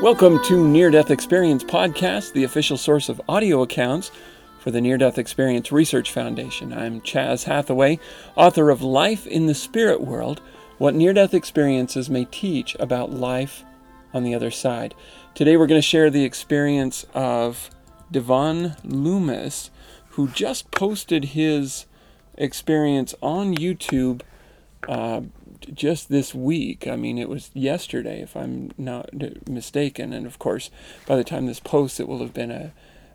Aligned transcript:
Welcome 0.00 0.40
to 0.44 0.68
Near 0.68 0.92
Death 0.92 1.10
Experience 1.10 1.64
Podcast, 1.64 2.32
the 2.32 2.44
official 2.44 2.76
source 2.76 3.08
of 3.08 3.20
audio 3.28 3.62
accounts 3.62 4.12
for 4.60 4.70
the 4.70 4.80
Near 4.80 4.96
Death 4.96 5.18
Experience 5.18 5.72
Research 5.72 6.12
Foundation. 6.12 6.72
I'm 6.72 7.00
Chaz 7.00 7.42
Hathaway, 7.42 7.98
author 8.36 8.70
of 8.70 8.80
Life 8.80 9.26
in 9.26 9.46
the 9.46 9.56
Spirit 9.56 10.00
World 10.00 10.40
What 10.78 10.94
Near 10.94 11.12
Death 11.12 11.34
Experiences 11.34 12.08
May 12.08 12.26
Teach 12.26 12.76
About 12.78 13.10
Life 13.10 13.64
on 14.14 14.22
the 14.22 14.36
Other 14.36 14.52
Side. 14.52 14.94
Today 15.34 15.56
we're 15.56 15.66
going 15.66 15.80
to 15.80 15.82
share 15.82 16.10
the 16.10 16.24
experience 16.24 17.04
of 17.12 17.68
Devon 18.08 18.76
Loomis, 18.84 19.72
who 20.10 20.28
just 20.28 20.70
posted 20.70 21.24
his 21.24 21.86
experience 22.36 23.16
on 23.20 23.56
YouTube. 23.56 24.20
Uh, 24.88 25.22
just 25.74 26.08
this 26.08 26.34
week. 26.34 26.86
I 26.86 26.96
mean, 26.96 27.18
it 27.18 27.28
was 27.28 27.50
yesterday, 27.54 28.20
if 28.20 28.36
I'm 28.36 28.70
not 28.76 29.10
mistaken. 29.48 30.12
And 30.12 30.26
of 30.26 30.38
course, 30.38 30.70
by 31.06 31.16
the 31.16 31.24
time 31.24 31.46
this 31.46 31.60
posts, 31.60 32.00
it 32.00 32.08
will 32.08 32.20
have 32.20 32.34
been 32.34 32.50
a, 32.50 32.72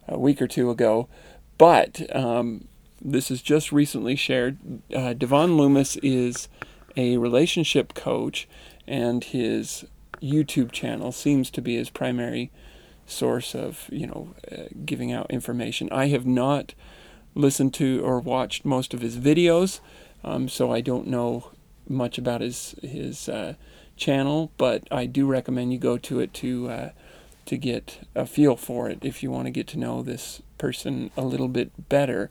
a 0.07 0.17
week 0.17 0.41
or 0.41 0.47
two 0.47 0.69
ago. 0.69 1.07
But 1.57 2.13
um, 2.15 2.67
this 3.01 3.29
is 3.29 3.41
just 3.41 3.71
recently 3.71 4.15
shared. 4.15 4.57
Uh, 4.93 5.13
Devon 5.13 5.57
Loomis 5.57 5.97
is 5.97 6.47
a 6.95 7.17
relationship 7.17 7.93
coach, 7.93 8.47
and 8.87 9.23
his 9.23 9.85
YouTube 10.21 10.71
channel 10.71 11.11
seems 11.11 11.49
to 11.51 11.61
be 11.61 11.75
his 11.75 11.89
primary 11.89 12.51
source 13.05 13.53
of, 13.53 13.89
you 13.91 14.07
know, 14.07 14.33
uh, 14.51 14.63
giving 14.85 15.11
out 15.11 15.29
information. 15.29 15.89
I 15.91 16.07
have 16.07 16.25
not 16.25 16.73
listened 17.35 17.73
to 17.75 18.01
or 18.03 18.19
watched 18.19 18.63
most 18.63 18.93
of 18.93 19.01
his 19.01 19.17
videos, 19.17 19.79
um, 20.23 20.47
so 20.47 20.71
I 20.71 20.81
don't 20.81 21.07
know 21.07 21.51
much 21.87 22.17
about 22.17 22.41
his 22.41 22.75
his 22.81 23.29
uh, 23.29 23.55
channel, 23.95 24.51
but 24.57 24.87
I 24.91 25.05
do 25.05 25.25
recommend 25.25 25.73
you 25.73 25.79
go 25.79 25.97
to 25.97 26.19
it 26.19 26.33
to 26.35 26.69
uh, 26.69 26.89
to 27.45 27.57
get 27.57 27.99
a 28.15 28.25
feel 28.25 28.55
for 28.55 28.89
it 28.89 28.99
if 29.01 29.21
you 29.21 29.29
want 29.31 29.45
to 29.45 29.51
get 29.51 29.67
to 29.67 29.79
know 29.79 30.01
this 30.01 30.41
person 30.57 31.11
a 31.17 31.21
little 31.21 31.47
bit 31.47 31.89
better. 31.89 32.29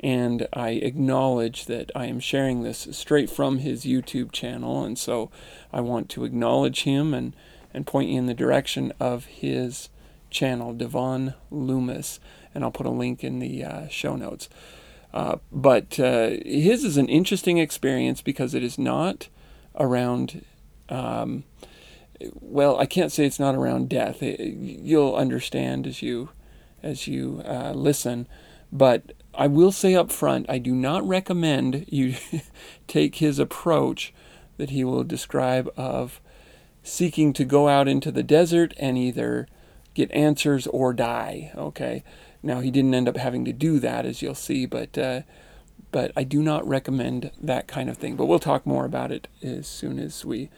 And 0.00 0.48
I 0.52 0.70
acknowledge 0.70 1.66
that 1.66 1.90
I 1.94 2.06
am 2.06 2.18
sharing 2.18 2.62
this 2.62 2.88
straight 2.90 3.30
from 3.30 3.58
his 3.58 3.84
YouTube 3.84 4.32
channel, 4.32 4.82
and 4.84 4.98
so 4.98 5.30
I 5.72 5.80
want 5.80 6.08
to 6.10 6.24
acknowledge 6.24 6.82
him 6.82 7.14
and 7.14 7.34
and 7.74 7.86
point 7.86 8.10
you 8.10 8.18
in 8.18 8.26
the 8.26 8.34
direction 8.34 8.92
of 9.00 9.24
his 9.26 9.88
channel, 10.30 10.72
Devon 10.72 11.34
Loomis, 11.50 12.20
and 12.54 12.64
I'll 12.64 12.70
put 12.70 12.86
a 12.86 12.90
link 12.90 13.22
in 13.24 13.38
the 13.38 13.64
uh, 13.64 13.88
show 13.88 14.16
notes. 14.16 14.48
Uh, 15.12 15.36
but 15.50 15.98
uh, 16.00 16.30
his 16.44 16.84
is 16.84 16.96
an 16.96 17.08
interesting 17.08 17.58
experience 17.58 18.22
because 18.22 18.54
it 18.54 18.62
is 18.62 18.78
not 18.78 19.28
around. 19.78 20.44
Um, 20.88 21.44
well, 22.40 22.78
I 22.78 22.86
can't 22.86 23.12
say 23.12 23.26
it's 23.26 23.40
not 23.40 23.54
around 23.54 23.88
death. 23.88 24.22
It, 24.22 24.40
you'll 24.40 25.14
understand 25.14 25.86
as 25.86 26.02
you 26.02 26.30
as 26.82 27.06
you 27.06 27.42
uh, 27.44 27.72
listen, 27.72 28.26
but 28.72 29.12
I 29.34 29.46
will 29.46 29.72
say 29.72 29.94
up 29.94 30.10
front, 30.10 30.46
I 30.48 30.58
do 30.58 30.74
not 30.74 31.06
recommend 31.06 31.86
you 31.88 32.14
take 32.86 33.16
his 33.16 33.38
approach 33.38 34.12
that 34.56 34.70
he 34.70 34.84
will 34.84 35.04
describe 35.04 35.72
of 35.76 36.20
seeking 36.82 37.32
to 37.34 37.44
go 37.44 37.68
out 37.68 37.88
into 37.88 38.10
the 38.10 38.22
desert 38.22 38.74
and 38.78 38.98
either 38.98 39.46
get 39.94 40.10
answers 40.12 40.66
or 40.66 40.92
die. 40.92 41.52
Okay, 41.56 42.02
now 42.42 42.60
he 42.60 42.70
didn't 42.70 42.94
end 42.94 43.08
up 43.08 43.16
having 43.16 43.44
to 43.44 43.52
do 43.52 43.78
that, 43.78 44.04
as 44.04 44.22
you'll 44.22 44.34
see, 44.34 44.66
but 44.66 44.98
uh, 44.98 45.22
but 45.90 46.10
I 46.16 46.24
do 46.24 46.42
not 46.42 46.66
recommend 46.66 47.30
that 47.40 47.68
kind 47.68 47.90
of 47.90 47.98
thing. 47.98 48.16
But 48.16 48.26
we'll 48.26 48.38
talk 48.38 48.66
more 48.66 48.84
about 48.84 49.12
it 49.12 49.28
as 49.42 49.66
soon 49.66 49.98
as 49.98 50.24
we 50.24 50.50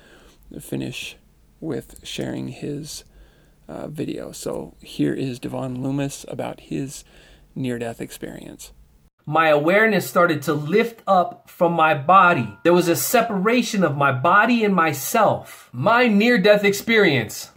finish 0.61 1.17
with 1.61 2.01
sharing 2.05 2.49
his 2.49 3.05
uh, 3.69 3.89
video. 3.89 4.33
So 4.33 4.75
here 4.81 5.15
is 5.15 5.39
Devon 5.39 5.83
Loomis 5.83 6.25
about 6.29 6.61
his 6.61 7.05
near-death 7.55 8.01
experience. 8.01 8.73
My 9.27 9.49
awareness 9.49 10.07
started 10.07 10.43
to 10.43 10.53
lift 10.53 11.01
up 11.07 11.49
from 11.49 11.73
my 11.73 11.95
body. 11.95 12.59
There 12.63 12.75
was 12.75 12.89
a 12.89 12.97
separation 12.97 13.83
of 13.83 13.97
my 13.97 14.13
body 14.13 14.65
and 14.65 14.75
myself. 14.75 15.71
My 15.73 16.09
near 16.09 16.37
death 16.37 16.63
experience 16.63 17.51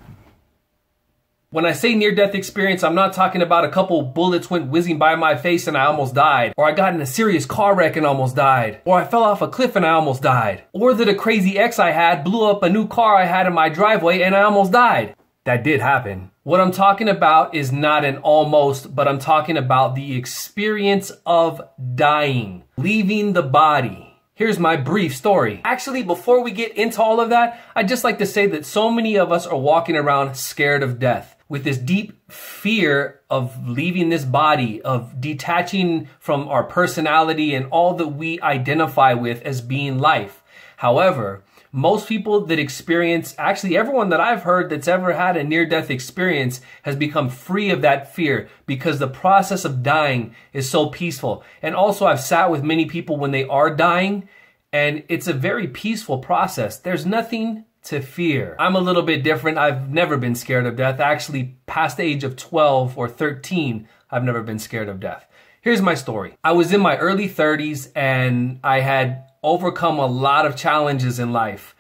when 1.50 1.66
I 1.66 1.72
say 1.72 1.96
near 1.96 2.14
death 2.14 2.36
experience, 2.36 2.84
I'm 2.84 2.94
not 2.94 3.14
talking 3.14 3.42
about 3.42 3.64
a 3.64 3.70
couple 3.70 4.02
bullets 4.02 4.50
went 4.50 4.70
whizzing 4.70 4.98
by 4.98 5.16
my 5.16 5.38
face 5.38 5.66
and 5.66 5.78
I 5.78 5.86
almost 5.86 6.14
died, 6.14 6.54
or 6.58 6.66
I 6.66 6.74
got 6.74 6.94
in 6.94 7.00
a 7.00 7.06
serious 7.06 7.46
car 7.46 7.74
wreck 7.74 7.96
and 7.96 8.06
almost 8.06 8.36
died, 8.36 8.82
or 8.84 9.00
I 9.00 9.06
fell 9.06 9.24
off 9.24 9.42
a 9.42 9.48
cliff 9.48 9.78
and 9.78 9.86
I 9.86 9.92
almost 9.92 10.22
died, 10.22 10.66
or 10.74 10.94
that 10.94 11.08
a 11.08 11.16
crazy 11.16 11.58
ex 11.58 11.80
I 11.80 11.92
had 11.92 12.26
blew 12.26 12.46
up 12.46 12.64
a 12.64 12.70
new 12.70 12.86
car 12.86 13.16
I 13.16 13.24
had 13.24 13.48
in 13.48 13.54
my 13.54 13.70
driveway 13.70 14.24
and 14.24 14.36
I 14.36 14.42
almost 14.42 14.74
died. 14.74 15.16
That 15.46 15.64
did 15.64 15.80
happen. 15.80 16.32
What 16.44 16.60
I'm 16.60 16.72
talking 16.72 17.08
about 17.08 17.56
is 17.56 17.72
not 17.72 18.04
an 18.04 18.18
almost, 18.18 18.94
but 18.94 19.08
I'm 19.08 19.20
talking 19.20 19.56
about 19.56 19.96
the 19.96 20.18
experience 20.18 21.14
of 21.26 21.62
dying, 21.96 22.66
leaving 22.76 23.32
the 23.32 23.44
body. 23.44 24.04
Here's 24.34 24.60
my 24.60 24.76
brief 24.76 25.16
story. 25.16 25.62
Actually, 25.64 26.04
before 26.04 26.44
we 26.44 26.52
get 26.52 26.74
into 26.74 27.02
all 27.02 27.22
of 27.22 27.30
that, 27.30 27.62
I'd 27.74 27.88
just 27.88 28.04
like 28.04 28.18
to 28.18 28.26
say 28.26 28.48
that 28.48 28.66
so 28.66 28.92
many 28.92 29.18
of 29.18 29.32
us 29.32 29.48
are 29.48 29.58
walking 29.58 29.96
around 29.96 30.36
scared 30.36 30.84
of 30.84 31.00
death 31.00 31.37
with 31.50 31.64
this 31.64 31.78
deep 31.78 32.32
fear 32.32 33.22
of 33.30 33.68
leaving 33.68 34.10
this 34.10 34.26
body, 34.26 34.82
of 34.82 35.22
detaching 35.22 36.08
from 36.20 36.48
our 36.48 36.64
personality 36.64 37.56
and 37.56 37.66
all 37.68 37.94
that 37.94 38.10
we 38.10 38.40
identify 38.42 39.14
with 39.14 39.42
as 39.44 39.62
being 39.62 39.98
life. 39.98 40.44
However, 40.78 41.44
most 41.72 42.08
people 42.08 42.46
that 42.46 42.60
experience, 42.60 43.36
actually 43.38 43.78
everyone 43.78 44.10
that 44.10 44.20
I've 44.20 44.44
heard 44.44 44.70
that's 44.70 44.88
ever 44.88 45.14
had 45.14 45.38
a 45.38 45.44
near 45.44 45.66
death 45.66 45.90
experience 45.90 46.62
has 46.84 46.96
become 46.96 47.30
free 47.30 47.70
of 47.70 47.82
that 47.82 48.14
fear 48.14 48.50
because 48.66 49.00
the 49.00 49.08
process 49.08 49.66
of 49.66 49.84
dying 49.84 50.34
is 50.54 50.70
so 50.70 50.88
peaceful. 50.88 51.44
And 51.62 51.76
also 51.76 52.06
I've 52.06 52.22
sat 52.22 52.52
with 52.52 52.64
many 52.64 52.86
people 52.86 53.18
when 53.18 53.32
they 53.32 53.46
are 53.46 53.74
dying 53.74 54.30
and 54.72 55.04
it's 55.08 55.28
a 55.28 55.34
very 55.34 55.68
peaceful 55.68 56.20
process. 56.20 56.78
There's 56.78 57.06
nothing 57.06 57.66
to 57.88 58.02
fear. 58.02 58.56
I'm 58.60 58.76
a 58.76 58.82
little 58.82 59.02
bit 59.02 59.24
different. 59.24 59.58
I've 59.58 59.90
never 59.90 60.18
been 60.18 60.36
scared 60.36 60.66
of 60.66 60.76
death. 60.76 61.00
Actually, 61.00 61.56
past 61.66 61.98
the 61.98 62.04
age 62.04 62.24
of 62.24 62.36
12 62.36 62.98
or 62.98 63.08
13, 63.08 63.88
I've 64.12 64.24
never 64.24 64.44
been 64.44 64.60
scared 64.60 64.90
of 64.90 65.00
death. 65.00 65.28
Here's 65.62 65.82
my 65.82 65.96
story. 65.96 66.36
I 66.44 66.52
was 66.52 66.74
in 66.74 66.82
my 66.82 66.98
early 66.98 67.30
30s 67.30 67.92
and 67.96 68.60
I 68.64 68.82
had 68.82 69.30
overcome 69.42 70.00
a 70.00 70.06
lot 70.06 70.46
of 70.46 70.56
challenges 70.56 71.20
in 71.20 71.32
life. 71.32 71.76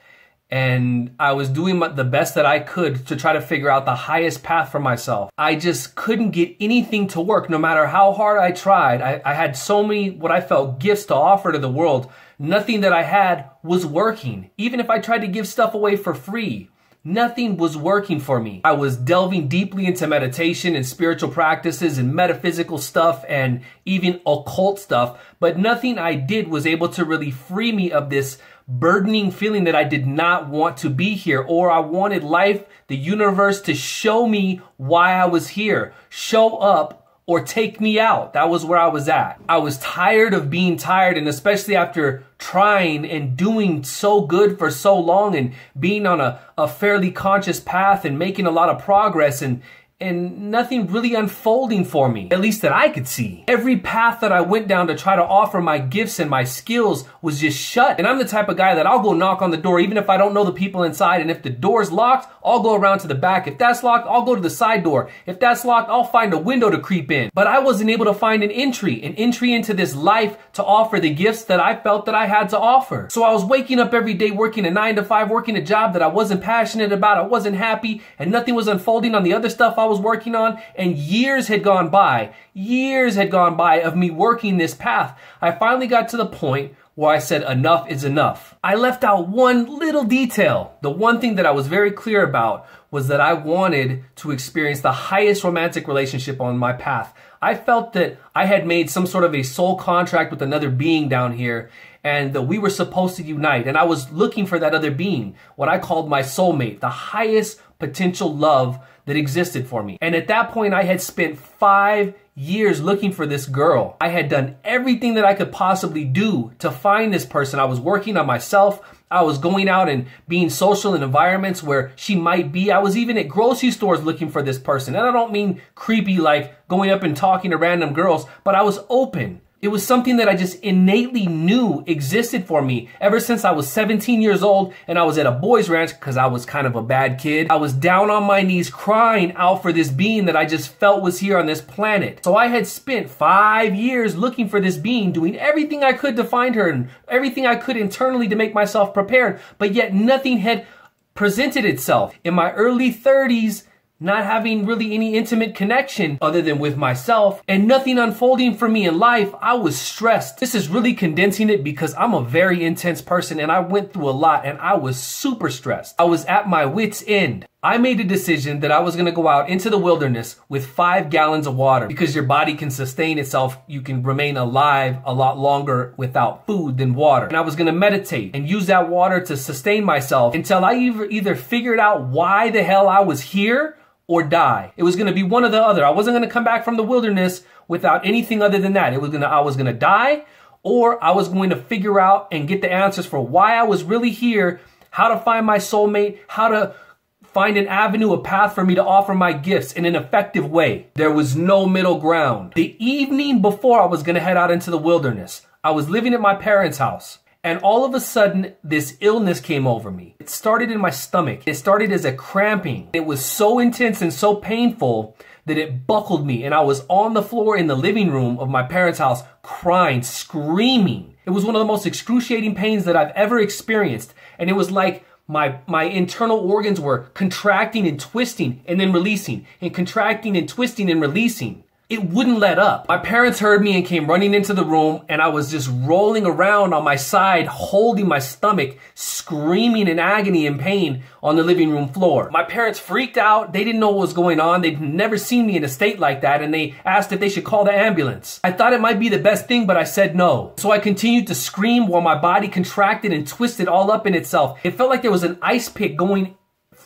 And 0.49 1.13
I 1.19 1.33
was 1.33 1.49
doing 1.49 1.79
the 1.79 2.05
best 2.05 2.35
that 2.35 2.45
I 2.45 2.59
could 2.59 3.07
to 3.07 3.17
try 3.17 3.33
to 3.33 3.41
figure 3.41 3.69
out 3.69 3.83
the 3.83 3.95
highest 3.95 4.43
path 4.43 4.71
for 4.71 4.79
myself. 4.79 5.29
I 5.37 5.55
just 5.55 5.95
couldn't 5.95 6.31
get 6.31 6.55
anything 6.61 7.07
to 7.09 7.21
work 7.21 7.49
no 7.49 7.57
matter 7.57 7.85
how 7.85 8.13
hard 8.13 8.39
I 8.39 8.51
tried. 8.51 9.01
I, 9.01 9.21
I 9.25 9.33
had 9.33 9.57
so 9.57 9.83
many, 9.83 10.09
what 10.09 10.31
I 10.31 10.39
felt, 10.39 10.79
gifts 10.79 11.05
to 11.05 11.15
offer 11.15 11.51
to 11.51 11.59
the 11.59 11.69
world 11.69 12.09
Nothing 12.39 12.81
that 12.81 12.93
I 12.93 13.01
had 13.01 13.49
was 13.63 13.83
working. 13.83 14.51
Even 14.57 14.79
if 14.79 14.91
I 14.91 14.99
tried 14.99 15.21
to 15.21 15.27
give 15.27 15.47
stuff 15.47 15.73
away 15.73 15.95
for 15.95 16.13
free, 16.13 16.69
nothing 17.03 17.57
was 17.57 17.75
working 17.75 18.19
for 18.19 18.39
me. 18.39 18.61
I 18.63 18.73
was 18.73 18.95
delving 18.95 19.47
deeply 19.47 19.87
into 19.87 20.05
meditation 20.05 20.75
and 20.75 20.85
spiritual 20.85 21.29
practices 21.29 21.97
and 21.97 22.13
metaphysical 22.13 22.77
stuff 22.77 23.25
and 23.27 23.61
even 23.85 24.21
occult 24.27 24.79
stuff, 24.79 25.19
but 25.39 25.57
nothing 25.57 25.97
I 25.97 26.13
did 26.13 26.47
was 26.47 26.67
able 26.67 26.89
to 26.89 27.05
really 27.05 27.31
free 27.31 27.71
me 27.71 27.91
of 27.91 28.11
this 28.11 28.37
burdening 28.67 29.31
feeling 29.31 29.63
that 29.63 29.75
I 29.75 29.85
did 29.85 30.05
not 30.05 30.47
want 30.47 30.77
to 30.77 30.91
be 30.91 31.15
here 31.15 31.41
or 31.41 31.71
I 31.71 31.79
wanted 31.79 32.23
life, 32.23 32.63
the 32.87 32.97
universe 32.97 33.61
to 33.61 33.73
show 33.73 34.27
me 34.27 34.61
why 34.75 35.13
I 35.13 35.25
was 35.25 35.47
here, 35.49 35.93
show 36.09 36.57
up 36.57 37.06
or 37.27 37.41
take 37.41 37.81
me 37.81 37.99
out. 37.99 38.31
That 38.33 38.49
was 38.49 38.63
where 38.63 38.79
I 38.79 38.87
was 38.87 39.09
at. 39.09 39.39
I 39.49 39.57
was 39.57 39.77
tired 39.79 40.33
of 40.33 40.49
being 40.49 40.77
tired 40.77 41.17
and 41.17 41.27
especially 41.27 41.75
after 41.75 42.23
trying 42.39 43.05
and 43.05 43.35
doing 43.35 43.83
so 43.83 44.21
good 44.21 44.57
for 44.57 44.71
so 44.71 44.97
long 44.97 45.35
and 45.35 45.53
being 45.77 46.07
on 46.07 46.21
a, 46.21 46.39
a 46.57 46.69
fairly 46.69 47.11
conscious 47.11 47.59
path 47.59 48.05
and 48.05 48.17
making 48.17 48.45
a 48.45 48.51
lot 48.51 48.69
of 48.69 48.81
progress 48.81 49.41
and 49.41 49.61
and 49.99 50.51
nothing 50.51 50.85
really 50.87 51.15
unfolding 51.15 51.83
for 51.83 52.07
me, 52.07 52.27
at 52.29 52.39
least 52.39 52.61
that 52.61 52.71
I 52.71 52.89
could 52.89 53.07
see. 53.07 53.43
Every 53.47 53.77
path 53.77 54.19
that 54.21 54.31
I 54.31 54.41
went 54.41 54.67
down 54.67 54.87
to 54.87 54.95
try 54.95 55.15
to 55.15 55.23
offer 55.23 55.59
my 55.59 55.79
gifts 55.79 56.19
and 56.19 56.29
my 56.29 56.43
skills 56.43 57.05
was 57.21 57.39
just 57.39 57.57
shut. 57.57 57.97
And 57.97 58.07
I'm 58.07 58.19
the 58.19 58.25
type 58.25 58.47
of 58.47 58.57
guy 58.57 58.75
that 58.75 58.85
I'll 58.85 59.01
go 59.01 59.13
knock 59.13 59.41
on 59.41 59.49
the 59.49 59.57
door 59.57 59.79
even 59.79 59.97
if 59.97 60.07
I 60.07 60.17
don't 60.17 60.35
know 60.35 60.43
the 60.43 60.51
people 60.51 60.83
inside. 60.83 61.21
And 61.21 61.31
if 61.31 61.41
the 61.41 61.49
door's 61.49 61.91
locked, 61.91 62.31
I'll 62.45 62.61
go 62.61 62.75
around 62.75 62.99
to 62.99 63.07
the 63.07 63.15
back. 63.15 63.47
If 63.47 63.57
that's 63.57 63.81
locked, 63.81 64.07
I'll 64.07 64.21
go 64.21 64.35
to 64.35 64.41
the 64.41 64.51
side 64.51 64.83
door. 64.83 65.09
If 65.25 65.39
that's 65.39 65.65
locked, 65.65 65.89
I'll 65.89 66.03
find 66.03 66.31
a 66.31 66.37
window 66.37 66.69
to 66.69 66.79
creep 66.79 67.11
in. 67.11 67.31
But 67.33 67.47
I 67.47 67.59
wasn't 67.59 67.89
able 67.89 68.05
to 68.05 68.13
find 68.13 68.43
an 68.43 68.51
entry, 68.51 69.01
an 69.03 69.15
entry 69.15 69.51
into 69.51 69.73
this 69.73 69.95
life 69.95 70.37
to 70.53 70.63
offer 70.63 70.99
the 70.99 71.13
gifts 71.13 71.45
that 71.45 71.59
I 71.59 71.75
felt 71.75 72.05
that 72.05 72.15
I 72.15 72.27
had 72.27 72.49
to 72.49 72.59
offer. 72.59 73.07
So 73.11 73.23
I 73.23 73.33
was 73.33 73.43
waking 73.43 73.79
up 73.79 73.95
every 73.95 74.13
day 74.13 74.29
working 74.29 74.65
a 74.67 74.71
nine 74.71 74.95
to 74.97 75.03
five, 75.03 75.31
working 75.31 75.55
a 75.55 75.61
job 75.61 75.93
that 75.93 76.03
I 76.03 76.07
wasn't 76.07 76.43
passionate 76.43 76.91
about. 76.91 77.17
I 77.17 77.25
wasn't 77.25 77.57
happy 77.57 78.03
and 78.19 78.31
nothing 78.31 78.53
was 78.53 78.67
unfolding 78.67 79.15
on 79.15 79.23
the 79.23 79.33
other 79.33 79.49
stuff 79.49 79.79
I 79.79 79.86
was 79.87 79.99
working 79.99 80.35
on, 80.35 80.61
and 80.75 80.95
years 80.95 81.47
had 81.47 81.63
gone 81.63 81.89
by. 81.89 82.33
Years 82.53 83.15
had 83.15 83.31
gone 83.31 83.57
by 83.57 83.81
of 83.81 83.95
me 83.95 84.11
working 84.11 84.57
this 84.57 84.75
path. 84.75 85.17
I 85.41 85.51
finally 85.51 85.87
got 85.87 86.09
to 86.09 86.17
the 86.17 86.25
point 86.25 86.73
where 86.95 87.13
I 87.13 87.19
said 87.19 87.43
enough 87.43 87.87
is 87.89 88.03
enough. 88.03 88.55
I 88.63 88.73
left 88.73 89.03
out 89.03 89.27
one 89.27 89.77
little 89.77 90.03
detail. 90.03 90.75
The 90.81 90.89
one 90.89 91.21
thing 91.21 91.35
that 91.35 91.45
I 91.45 91.51
was 91.51 91.67
very 91.67 91.91
clear 91.91 92.23
about 92.23 92.67
was 92.89 93.07
that 93.09 93.21
I 93.21 93.33
wanted 93.33 94.03
to 94.17 94.31
experience 94.31 94.81
the 94.81 94.91
highest 94.91 95.43
romantic 95.43 95.87
relationship 95.87 96.41
on 96.41 96.57
my 96.57 96.73
path. 96.73 97.13
I 97.39 97.53
felt 97.53 97.93
that 97.93 98.17
I 98.33 98.45
had 98.45 98.65
made 98.65 98.89
some 98.89 99.05
sort 99.05 99.23
of 99.23 99.35
a 99.35 99.43
soul 99.43 99.75
contract 99.75 100.31
with 100.31 100.41
another 100.41 100.69
being 100.69 101.07
down 101.07 101.33
here 101.33 101.69
and 102.07 102.31
that 102.31 102.43
we 102.43 102.57
were 102.57 102.69
supposed 102.69 103.17
to 103.17 103.23
unite. 103.23 103.67
And 103.67 103.77
I 103.77 103.83
was 103.83 104.09
looking 104.13 104.45
for 104.45 104.57
that 104.59 104.73
other 104.73 104.91
being, 104.91 105.35
what 105.57 105.67
I 105.67 105.77
called 105.77 106.09
my 106.09 106.21
soulmate, 106.21 106.79
the 106.79 106.87
highest 106.87 107.59
potential 107.79 108.33
love 108.33 108.79
that 109.07 109.17
existed 109.17 109.67
for 109.67 109.83
me. 109.83 109.97
And 109.99 110.15
at 110.15 110.29
that 110.29 110.51
point, 110.51 110.73
I 110.73 110.83
had 110.83 111.01
spent 111.01 111.37
five 111.37 112.13
years 112.33 112.81
looking 112.81 113.11
for 113.11 113.25
this 113.25 113.45
girl. 113.45 113.97
I 113.99 114.07
had 114.07 114.29
done 114.29 114.55
everything 114.63 115.15
that 115.15 115.25
I 115.25 115.33
could 115.33 115.51
possibly 115.51 116.05
do 116.05 116.53
to 116.59 116.71
find 116.71 117.13
this 117.13 117.25
person. 117.25 117.59
I 117.59 117.65
was 117.65 117.79
working 117.79 118.15
on 118.15 118.25
myself. 118.25 118.79
I 119.11 119.23
was 119.23 119.37
going 119.37 119.67
out 119.67 119.89
and 119.89 120.07
being 120.29 120.49
social 120.49 120.95
in 120.95 121.03
environments 121.03 121.61
where 121.61 121.91
she 121.97 122.15
might 122.15 122.53
be. 122.53 122.71
I 122.71 122.79
was 122.79 122.95
even 122.95 123.17
at 123.17 123.27
grocery 123.27 123.71
stores 123.71 124.01
looking 124.01 124.29
for 124.29 124.41
this 124.41 124.59
person. 124.59 124.95
And 124.95 125.05
I 125.05 125.11
don't 125.11 125.33
mean 125.33 125.61
creepy 125.75 126.19
like 126.19 126.67
going 126.69 126.89
up 126.89 127.03
and 127.03 127.17
talking 127.17 127.51
to 127.51 127.57
random 127.57 127.93
girls, 127.93 128.25
but 128.45 128.55
I 128.55 128.61
was 128.61 128.79
open. 128.87 129.41
It 129.59 129.69
was 129.69 129.83
something 129.83 130.17
that 130.17 130.29
I 130.29 130.35
just 130.35 130.59
innately 130.59 131.25
knew 131.25 131.83
existed 131.87 132.45
for 132.45 132.61
me 132.61 132.89
ever 133.01 133.19
since 133.19 133.43
I 133.43 133.49
was 133.49 133.67
17 133.67 134.21
years 134.21 134.43
old 134.43 134.71
and 134.87 134.99
I 134.99 135.03
was 135.03 135.17
at 135.17 135.25
a 135.25 135.31
boys 135.31 135.67
ranch 135.67 135.99
because 135.99 136.15
I 136.15 136.27
was 136.27 136.45
kind 136.45 136.67
of 136.67 136.75
a 136.75 136.83
bad 136.83 137.19
kid. 137.19 137.49
I 137.49 137.55
was 137.55 137.73
down 137.73 138.11
on 138.11 138.23
my 138.25 138.43
knees 138.43 138.69
crying 138.69 139.33
out 139.33 139.63
for 139.63 139.73
this 139.73 139.89
being 139.89 140.25
that 140.25 140.35
I 140.35 140.45
just 140.45 140.69
felt 140.75 141.01
was 141.01 141.19
here 141.19 141.39
on 141.39 141.47
this 141.47 141.59
planet. 141.59 142.19
So 142.23 142.35
I 142.35 142.47
had 142.47 142.67
spent 142.67 143.09
five 143.09 143.73
years 143.73 144.15
looking 144.15 144.47
for 144.47 144.61
this 144.61 144.77
being, 144.77 145.11
doing 145.11 145.35
everything 145.35 145.83
I 145.83 145.93
could 145.93 146.15
to 146.17 146.23
find 146.23 146.53
her 146.53 146.69
and 146.69 146.89
everything 147.07 147.47
I 147.47 147.55
could 147.55 147.77
internally 147.77 148.27
to 148.27 148.35
make 148.35 148.53
myself 148.53 148.93
prepared, 148.93 149.39
but 149.57 149.73
yet 149.73 149.91
nothing 149.91 150.37
had 150.37 150.67
presented 151.15 151.65
itself. 151.65 152.13
In 152.23 152.35
my 152.35 152.51
early 152.51 152.93
30s, 152.93 153.63
not 153.99 154.23
having 154.23 154.65
really 154.65 154.93
any 154.93 155.15
intimate 155.15 155.55
connection 155.55 156.17
other 156.21 156.41
than 156.41 156.59
with 156.59 156.77
myself 156.77 157.41
and 157.47 157.67
nothing 157.67 157.97
unfolding 157.97 158.55
for 158.55 158.69
me 158.69 158.85
in 158.85 158.99
life, 158.99 159.33
I 159.41 159.55
was 159.55 159.77
stressed. 159.77 160.39
This 160.39 160.53
is 160.53 160.69
really 160.69 160.93
condensing 160.93 161.49
it 161.49 161.63
because 161.63 161.95
I'm 161.95 162.13
a 162.13 162.23
very 162.23 162.63
intense 162.63 163.01
person 163.01 163.39
and 163.39 163.51
I 163.51 163.59
went 163.59 163.93
through 163.93 164.09
a 164.09 164.11
lot 164.11 164.45
and 164.45 164.59
I 164.59 164.75
was 164.75 165.01
super 165.01 165.49
stressed. 165.49 165.95
I 165.99 166.03
was 166.03 166.25
at 166.25 166.47
my 166.47 166.65
wits 166.65 167.03
end. 167.07 167.45
I 167.63 167.79
made 167.79 167.99
a 167.99 168.03
decision 168.03 168.59
that 168.59 168.71
I 168.71 168.79
was 168.79 168.95
going 168.95 169.07
to 169.07 169.11
go 169.11 169.27
out 169.27 169.49
into 169.49 169.71
the 169.71 169.79
wilderness 169.79 170.39
with 170.47 170.67
five 170.67 171.09
gallons 171.09 171.47
of 171.47 171.55
water 171.55 171.87
because 171.87 172.13
your 172.13 172.23
body 172.23 172.53
can 172.53 172.69
sustain 172.69 173.17
itself. 173.17 173.57
You 173.67 173.81
can 173.81 174.03
remain 174.03 174.37
alive 174.37 174.99
a 175.05 175.13
lot 175.13 175.39
longer 175.39 175.95
without 175.97 176.45
food 176.45 176.77
than 176.77 176.93
water. 176.93 177.25
And 177.25 177.35
I 177.35 177.41
was 177.41 177.55
going 177.55 177.65
to 177.65 177.73
meditate 177.73 178.35
and 178.35 178.47
use 178.47 178.67
that 178.67 178.89
water 178.89 179.19
to 179.21 179.35
sustain 179.35 179.83
myself 179.83 180.35
until 180.35 180.63
I 180.63 180.75
either, 180.75 181.05
either 181.05 181.35
figured 181.35 181.79
out 181.79 182.03
why 182.03 182.51
the 182.51 182.61
hell 182.61 182.87
I 182.87 182.99
was 182.99 183.21
here 183.21 183.75
or 184.07 184.23
die. 184.23 184.73
It 184.77 184.83
was 184.83 184.95
going 184.95 185.07
to 185.07 185.13
be 185.13 185.23
one 185.23 185.43
or 185.43 185.49
the 185.49 185.61
other. 185.61 185.85
I 185.85 185.89
wasn't 185.89 186.15
going 186.15 186.27
to 186.27 186.33
come 186.33 186.43
back 186.43 186.63
from 186.63 186.77
the 186.77 186.83
wilderness 186.83 187.43
without 187.67 188.05
anything 188.05 188.41
other 188.41 188.57
than 188.57 188.73
that. 188.73 188.93
It 188.93 189.01
was 189.01 189.11
going 189.11 189.21
to, 189.21 189.27
I 189.27 189.41
was 189.41 189.55
going 189.55 189.67
to 189.67 189.73
die 189.73 190.25
or 190.63 191.01
I 191.03 191.11
was 191.11 191.29
going 191.29 191.49
to 191.49 191.55
figure 191.55 191.99
out 191.99 192.27
and 192.31 192.47
get 192.47 192.61
the 192.61 192.71
answers 192.71 193.05
for 193.05 193.19
why 193.19 193.55
I 193.55 193.63
was 193.63 193.83
really 193.83 194.11
here, 194.11 194.59
how 194.91 195.09
to 195.09 195.19
find 195.19 195.45
my 195.45 195.57
soulmate, 195.57 196.19
how 196.27 196.47
to 196.47 196.75
find 197.23 197.57
an 197.57 197.67
avenue, 197.67 198.13
a 198.13 198.21
path 198.21 198.55
for 198.55 198.65
me 198.65 198.75
to 198.75 198.83
offer 198.83 199.13
my 199.13 199.33
gifts 199.33 199.73
in 199.73 199.85
an 199.85 199.95
effective 199.95 200.49
way. 200.49 200.87
There 200.95 201.11
was 201.11 201.35
no 201.35 201.65
middle 201.65 201.99
ground. 201.99 202.53
The 202.55 202.75
evening 202.83 203.41
before 203.41 203.81
I 203.81 203.85
was 203.85 204.03
going 204.03 204.15
to 204.15 204.21
head 204.21 204.37
out 204.37 204.51
into 204.51 204.71
the 204.71 204.77
wilderness, 204.77 205.45
I 205.63 205.71
was 205.71 205.89
living 205.89 206.13
at 206.13 206.21
my 206.21 206.33
parents' 206.33 206.77
house. 206.77 207.19
And 207.47 207.59
all 207.59 207.85
of 207.85 207.93
a 207.93 208.01
sudden, 208.01 208.55
this 208.61 208.97
illness 208.99 209.39
came 209.39 209.67
over 209.67 209.89
me. 209.89 210.17
It 210.19 210.29
started 210.29 210.69
in 210.69 210.81
my 210.81 210.89
stomach. 210.89 211.43
It 211.45 211.55
started 211.55 211.93
as 211.93 212.03
a 212.03 212.11
cramping. 212.11 212.89
It 212.91 213.05
was 213.05 213.23
so 213.23 213.57
intense 213.57 214.01
and 214.01 214.13
so 214.13 214.35
painful 214.35 215.15
that 215.45 215.57
it 215.57 215.87
buckled 215.87 216.27
me. 216.27 216.43
And 216.43 216.53
I 216.53 216.59
was 216.59 216.83
on 216.89 217.13
the 217.13 217.21
floor 217.21 217.55
in 217.55 217.67
the 217.67 217.75
living 217.75 218.11
room 218.11 218.37
of 218.37 218.49
my 218.49 218.63
parents' 218.63 218.99
house, 218.99 219.23
crying, 219.43 220.03
screaming. 220.03 221.15
It 221.25 221.29
was 221.29 221.45
one 221.45 221.55
of 221.55 221.59
the 221.59 221.65
most 221.65 221.85
excruciating 221.85 222.53
pains 222.53 222.83
that 222.83 222.97
I've 222.97 223.15
ever 223.15 223.39
experienced. 223.39 224.13
And 224.37 224.49
it 224.49 224.57
was 224.57 224.69
like 224.69 225.05
my, 225.25 225.59
my 225.67 225.83
internal 225.83 226.39
organs 226.39 226.81
were 226.81 227.03
contracting 227.13 227.87
and 227.87 227.97
twisting 227.97 228.61
and 228.65 228.77
then 228.77 228.91
releasing 228.91 229.47
and 229.61 229.73
contracting 229.73 230.35
and 230.35 230.49
twisting 230.49 230.91
and 230.91 230.99
releasing 230.99 231.63
it 231.89 232.03
wouldn't 232.03 232.39
let 232.39 232.59
up. 232.59 232.85
My 232.89 232.97
parents 232.97 233.39
heard 233.39 233.61
me 233.61 233.77
and 233.77 233.85
came 233.85 234.07
running 234.07 234.33
into 234.33 234.53
the 234.53 234.65
room 234.65 235.05
and 235.07 235.21
I 235.21 235.29
was 235.29 235.49
just 235.49 235.69
rolling 235.71 236.25
around 236.25 236.73
on 236.73 236.83
my 236.83 236.97
side, 236.97 237.47
holding 237.47 238.09
my 238.09 238.19
stomach, 238.19 238.77
screaming 238.93 239.87
in 239.87 239.97
agony 239.97 240.47
and 240.47 240.59
pain 240.59 241.03
on 241.23 241.37
the 241.37 241.43
living 241.43 241.69
room 241.69 241.87
floor. 241.87 242.29
My 242.29 242.43
parents 242.43 242.77
freaked 242.77 243.17
out. 243.17 243.53
They 243.53 243.63
didn't 243.63 243.79
know 243.79 243.91
what 243.91 244.01
was 244.01 244.13
going 244.13 244.41
on. 244.41 244.61
They'd 244.61 244.81
never 244.81 245.17
seen 245.17 245.47
me 245.47 245.55
in 245.55 245.63
a 245.63 245.69
state 245.69 245.97
like 245.97 246.21
that 246.21 246.41
and 246.41 246.53
they 246.53 246.75
asked 246.83 247.13
if 247.13 247.21
they 247.21 247.29
should 247.29 247.45
call 247.45 247.63
the 247.63 247.71
ambulance. 247.71 248.41
I 248.43 248.51
thought 248.51 248.73
it 248.73 248.81
might 248.81 248.99
be 248.99 249.07
the 249.07 249.19
best 249.19 249.47
thing, 249.47 249.65
but 249.65 249.77
I 249.77 249.85
said 249.85 250.13
no. 250.13 250.53
So 250.57 250.71
I 250.71 250.79
continued 250.79 251.27
to 251.27 251.35
scream 251.35 251.87
while 251.87 252.01
my 252.01 252.19
body 252.19 252.49
contracted 252.49 253.13
and 253.13 253.25
twisted 253.25 253.69
all 253.69 253.91
up 253.91 254.05
in 254.05 254.13
itself. 254.13 254.59
It 254.63 254.71
felt 254.71 254.89
like 254.89 255.03
there 255.03 255.11
was 255.11 255.23
an 255.23 255.37
ice 255.41 255.69
pick 255.69 255.95
going 255.95 256.36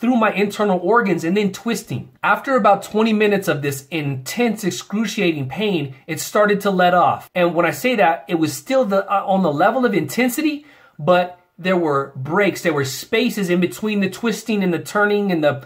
through 0.02 0.16
my 0.16 0.32
internal 0.32 0.80
organs 0.80 1.22
and 1.22 1.36
then 1.36 1.52
twisting. 1.52 2.10
After 2.24 2.56
about 2.56 2.82
20 2.82 3.12
minutes 3.12 3.46
of 3.46 3.62
this 3.62 3.86
intense, 3.86 4.64
excruciating 4.64 5.48
pain, 5.48 5.94
it 6.08 6.18
started 6.18 6.60
to 6.62 6.72
let 6.72 6.92
off. 6.92 7.30
And 7.36 7.54
when 7.54 7.64
I 7.64 7.70
say 7.70 7.94
that, 7.94 8.24
it 8.26 8.34
was 8.34 8.52
still 8.52 8.84
the, 8.84 9.08
uh, 9.08 9.24
on 9.24 9.44
the 9.44 9.52
level 9.52 9.86
of 9.86 9.94
intensity, 9.94 10.66
but 10.98 11.38
there 11.56 11.76
were 11.76 12.12
breaks, 12.16 12.62
there 12.62 12.72
were 12.72 12.84
spaces 12.84 13.48
in 13.48 13.60
between 13.60 14.00
the 14.00 14.10
twisting 14.10 14.64
and 14.64 14.74
the 14.74 14.80
turning 14.80 15.30
and 15.30 15.44
the 15.44 15.64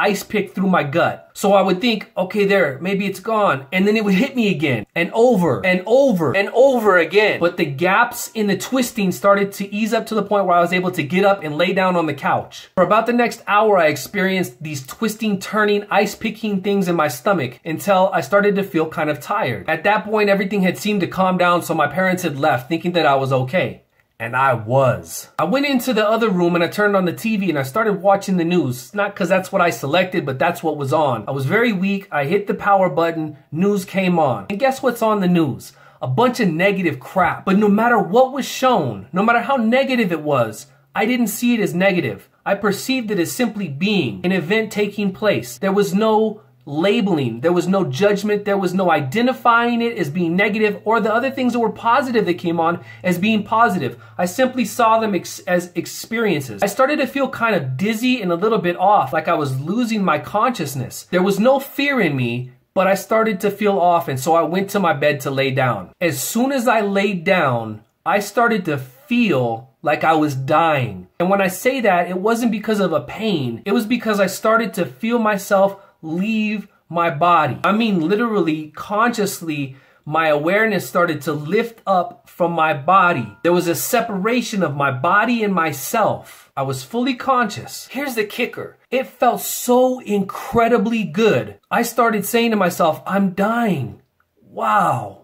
ice 0.00 0.22
pick 0.24 0.54
through 0.54 0.68
my 0.68 0.82
gut. 0.82 1.30
So 1.34 1.52
I 1.52 1.60
would 1.60 1.80
think, 1.80 2.10
okay, 2.16 2.46
there, 2.46 2.78
maybe 2.80 3.06
it's 3.06 3.20
gone. 3.20 3.66
And 3.70 3.86
then 3.86 3.96
it 3.96 4.04
would 4.04 4.14
hit 4.14 4.34
me 4.34 4.50
again 4.50 4.86
and 4.94 5.10
over 5.12 5.64
and 5.64 5.82
over 5.86 6.34
and 6.34 6.48
over 6.54 6.96
again. 6.96 7.38
But 7.38 7.58
the 7.58 7.66
gaps 7.66 8.30
in 8.32 8.46
the 8.46 8.56
twisting 8.56 9.12
started 9.12 9.52
to 9.52 9.72
ease 9.72 9.92
up 9.92 10.06
to 10.06 10.14
the 10.14 10.22
point 10.22 10.46
where 10.46 10.56
I 10.56 10.60
was 10.60 10.72
able 10.72 10.90
to 10.92 11.02
get 11.02 11.24
up 11.24 11.44
and 11.44 11.56
lay 11.56 11.74
down 11.74 11.96
on 11.96 12.06
the 12.06 12.14
couch. 12.14 12.70
For 12.74 12.84
about 12.84 13.06
the 13.06 13.12
next 13.12 13.42
hour, 13.46 13.76
I 13.78 13.88
experienced 13.88 14.62
these 14.62 14.86
twisting, 14.86 15.38
turning, 15.38 15.86
ice 15.90 16.14
picking 16.14 16.62
things 16.62 16.88
in 16.88 16.96
my 16.96 17.08
stomach 17.08 17.60
until 17.64 18.10
I 18.12 18.22
started 18.22 18.54
to 18.56 18.62
feel 18.62 18.88
kind 18.88 19.10
of 19.10 19.20
tired. 19.20 19.68
At 19.68 19.84
that 19.84 20.04
point, 20.04 20.30
everything 20.30 20.62
had 20.62 20.78
seemed 20.78 21.00
to 21.02 21.06
calm 21.06 21.36
down, 21.36 21.62
so 21.62 21.74
my 21.74 21.86
parents 21.86 22.22
had 22.22 22.38
left 22.38 22.68
thinking 22.68 22.92
that 22.92 23.06
I 23.06 23.16
was 23.16 23.32
okay. 23.32 23.82
And 24.20 24.36
I 24.36 24.52
was. 24.52 25.30
I 25.38 25.44
went 25.44 25.64
into 25.64 25.94
the 25.94 26.06
other 26.06 26.28
room 26.28 26.54
and 26.54 26.62
I 26.62 26.68
turned 26.68 26.94
on 26.94 27.06
the 27.06 27.12
TV 27.14 27.48
and 27.48 27.58
I 27.58 27.62
started 27.62 28.02
watching 28.02 28.36
the 28.36 28.44
news. 28.44 28.94
Not 28.94 29.14
because 29.14 29.30
that's 29.30 29.50
what 29.50 29.62
I 29.62 29.70
selected, 29.70 30.26
but 30.26 30.38
that's 30.38 30.62
what 30.62 30.76
was 30.76 30.92
on. 30.92 31.24
I 31.26 31.30
was 31.30 31.46
very 31.46 31.72
weak. 31.72 32.06
I 32.12 32.26
hit 32.26 32.46
the 32.46 32.52
power 32.52 32.90
button. 32.90 33.38
News 33.50 33.86
came 33.86 34.18
on. 34.18 34.44
And 34.50 34.60
guess 34.60 34.82
what's 34.82 35.00
on 35.00 35.20
the 35.20 35.26
news? 35.26 35.72
A 36.02 36.06
bunch 36.06 36.38
of 36.38 36.50
negative 36.50 37.00
crap. 37.00 37.46
But 37.46 37.56
no 37.56 37.68
matter 37.68 37.98
what 37.98 38.34
was 38.34 38.46
shown, 38.46 39.08
no 39.10 39.22
matter 39.22 39.40
how 39.40 39.56
negative 39.56 40.12
it 40.12 40.20
was, 40.20 40.66
I 40.94 41.06
didn't 41.06 41.28
see 41.28 41.54
it 41.54 41.60
as 41.60 41.72
negative. 41.72 42.28
I 42.44 42.56
perceived 42.56 43.10
it 43.10 43.18
as 43.18 43.32
simply 43.32 43.68
being 43.68 44.20
an 44.22 44.32
event 44.32 44.70
taking 44.70 45.12
place. 45.12 45.56
There 45.56 45.72
was 45.72 45.94
no 45.94 46.42
labeling. 46.66 47.40
There 47.40 47.52
was 47.52 47.66
no 47.66 47.84
judgment. 47.84 48.44
There 48.44 48.58
was 48.58 48.74
no 48.74 48.90
identifying 48.90 49.82
it 49.82 49.96
as 49.98 50.10
being 50.10 50.36
negative 50.36 50.80
or 50.84 51.00
the 51.00 51.12
other 51.12 51.30
things 51.30 51.52
that 51.52 51.58
were 51.58 51.70
positive 51.70 52.26
that 52.26 52.34
came 52.34 52.60
on 52.60 52.84
as 53.02 53.18
being 53.18 53.42
positive. 53.42 54.02
I 54.18 54.26
simply 54.26 54.64
saw 54.64 54.98
them 54.98 55.14
ex- 55.14 55.40
as 55.40 55.72
experiences. 55.74 56.62
I 56.62 56.66
started 56.66 56.98
to 56.98 57.06
feel 57.06 57.28
kind 57.28 57.54
of 57.54 57.76
dizzy 57.76 58.20
and 58.22 58.30
a 58.30 58.36
little 58.36 58.58
bit 58.58 58.76
off, 58.76 59.12
like 59.12 59.28
I 59.28 59.34
was 59.34 59.60
losing 59.60 60.04
my 60.04 60.18
consciousness. 60.18 61.04
There 61.10 61.22
was 61.22 61.40
no 61.40 61.58
fear 61.58 62.00
in 62.00 62.16
me, 62.16 62.52
but 62.74 62.86
I 62.86 62.94
started 62.94 63.40
to 63.40 63.50
feel 63.50 63.78
off, 63.78 64.06
and 64.08 64.18
so 64.18 64.34
I 64.34 64.42
went 64.42 64.70
to 64.70 64.80
my 64.80 64.92
bed 64.92 65.20
to 65.20 65.30
lay 65.30 65.50
down. 65.50 65.90
As 66.00 66.22
soon 66.22 66.52
as 66.52 66.68
I 66.68 66.80
laid 66.80 67.24
down, 67.24 67.82
I 68.06 68.20
started 68.20 68.64
to 68.66 68.78
feel 68.78 69.70
like 69.82 70.04
I 70.04 70.12
was 70.14 70.34
dying. 70.34 71.08
And 71.18 71.28
when 71.30 71.40
I 71.40 71.48
say 71.48 71.80
that, 71.80 72.08
it 72.08 72.18
wasn't 72.18 72.52
because 72.52 72.80
of 72.80 72.92
a 72.92 73.00
pain, 73.00 73.62
it 73.64 73.72
was 73.72 73.86
because 73.86 74.20
I 74.20 74.26
started 74.26 74.74
to 74.74 74.86
feel 74.86 75.18
myself 75.18 75.76
leave 76.02 76.68
my 76.88 77.10
body. 77.10 77.58
I 77.64 77.72
mean, 77.72 78.00
literally, 78.00 78.72
consciously, 78.74 79.76
my 80.04 80.28
awareness 80.28 80.88
started 80.88 81.22
to 81.22 81.32
lift 81.32 81.80
up 81.86 82.28
from 82.28 82.52
my 82.52 82.74
body. 82.74 83.36
There 83.42 83.52
was 83.52 83.68
a 83.68 83.74
separation 83.74 84.62
of 84.62 84.74
my 84.74 84.90
body 84.90 85.44
and 85.44 85.54
myself. 85.54 86.50
I 86.56 86.62
was 86.62 86.82
fully 86.82 87.14
conscious. 87.14 87.86
Here's 87.88 88.16
the 88.16 88.24
kicker. 88.24 88.76
It 88.90 89.06
felt 89.06 89.40
so 89.40 90.00
incredibly 90.00 91.04
good. 91.04 91.60
I 91.70 91.82
started 91.82 92.26
saying 92.26 92.50
to 92.50 92.56
myself, 92.56 93.02
I'm 93.06 93.34
dying. 93.34 94.02
Wow. 94.42 95.19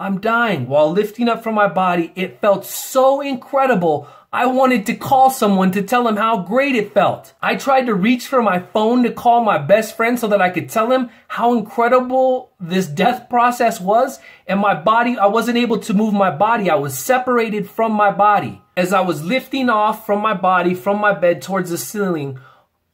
I'm 0.00 0.20
dying. 0.20 0.68
While 0.68 0.92
lifting 0.92 1.28
up 1.28 1.42
from 1.42 1.56
my 1.56 1.66
body, 1.66 2.12
it 2.14 2.40
felt 2.40 2.64
so 2.64 3.20
incredible. 3.20 4.06
I 4.32 4.46
wanted 4.46 4.86
to 4.86 4.94
call 4.94 5.28
someone 5.28 5.72
to 5.72 5.82
tell 5.82 6.06
him 6.06 6.14
how 6.14 6.42
great 6.42 6.76
it 6.76 6.94
felt. 6.94 7.34
I 7.42 7.56
tried 7.56 7.86
to 7.86 7.94
reach 7.94 8.28
for 8.28 8.40
my 8.40 8.60
phone 8.60 9.02
to 9.02 9.10
call 9.10 9.42
my 9.42 9.58
best 9.58 9.96
friend 9.96 10.16
so 10.16 10.28
that 10.28 10.40
I 10.40 10.50
could 10.50 10.68
tell 10.68 10.92
him 10.92 11.10
how 11.26 11.58
incredible 11.58 12.52
this 12.60 12.86
death 12.86 13.28
process 13.28 13.80
was. 13.80 14.20
And 14.46 14.60
my 14.60 14.80
body, 14.80 15.18
I 15.18 15.26
wasn't 15.26 15.58
able 15.58 15.80
to 15.80 15.94
move 15.94 16.14
my 16.14 16.30
body. 16.30 16.70
I 16.70 16.76
was 16.76 16.96
separated 16.96 17.68
from 17.68 17.90
my 17.90 18.12
body. 18.12 18.62
As 18.76 18.92
I 18.92 19.00
was 19.00 19.24
lifting 19.24 19.68
off 19.68 20.06
from 20.06 20.20
my 20.20 20.34
body, 20.34 20.74
from 20.74 21.00
my 21.00 21.12
bed 21.12 21.42
towards 21.42 21.70
the 21.70 21.78
ceiling, 21.78 22.38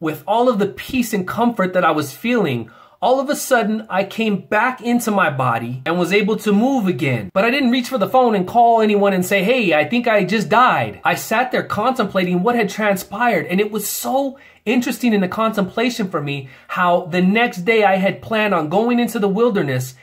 with 0.00 0.24
all 0.26 0.48
of 0.48 0.58
the 0.58 0.68
peace 0.68 1.12
and 1.12 1.28
comfort 1.28 1.74
that 1.74 1.84
I 1.84 1.90
was 1.90 2.14
feeling, 2.14 2.70
all 3.00 3.20
of 3.20 3.28
a 3.28 3.36
sudden 3.36 3.86
I 3.90 4.04
came 4.04 4.42
back 4.42 4.80
into 4.80 5.10
my 5.10 5.30
body 5.30 5.82
and 5.84 5.98
was 5.98 6.12
able 6.12 6.36
to 6.38 6.52
move 6.52 6.86
again. 6.86 7.30
But 7.32 7.44
I 7.44 7.50
didn't 7.50 7.70
reach 7.70 7.88
for 7.88 7.98
the 7.98 8.08
phone 8.08 8.34
and 8.34 8.46
call 8.46 8.80
anyone 8.80 9.12
and 9.12 9.24
say, 9.24 9.44
hey, 9.44 9.74
I 9.74 9.84
think 9.84 10.08
I 10.08 10.24
just 10.24 10.48
died. 10.48 11.00
I 11.04 11.14
sat 11.14 11.52
there 11.52 11.62
contemplating 11.62 12.42
what 12.42 12.56
had 12.56 12.68
transpired 12.68 13.46
and 13.46 13.60
it 13.60 13.70
was 13.70 13.88
so 13.88 14.38
interesting 14.64 15.12
in 15.12 15.20
the 15.20 15.28
contemplation 15.28 16.08
for 16.08 16.22
me 16.22 16.48
how 16.68 17.06
the 17.06 17.20
next 17.20 17.58
day 17.58 17.84
I 17.84 17.96
had 17.96 18.22
planned 18.22 18.54
on 18.54 18.68
going 18.68 18.98
into 18.98 19.18
the 19.18 19.28
wilderness 19.28 19.94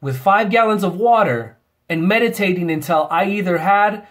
with 0.00 0.18
five 0.18 0.50
gallons 0.50 0.82
of 0.82 0.96
water 0.96 1.58
and 1.88 2.08
meditating 2.08 2.70
until 2.70 3.06
I 3.10 3.26
either 3.26 3.58
had 3.58 4.06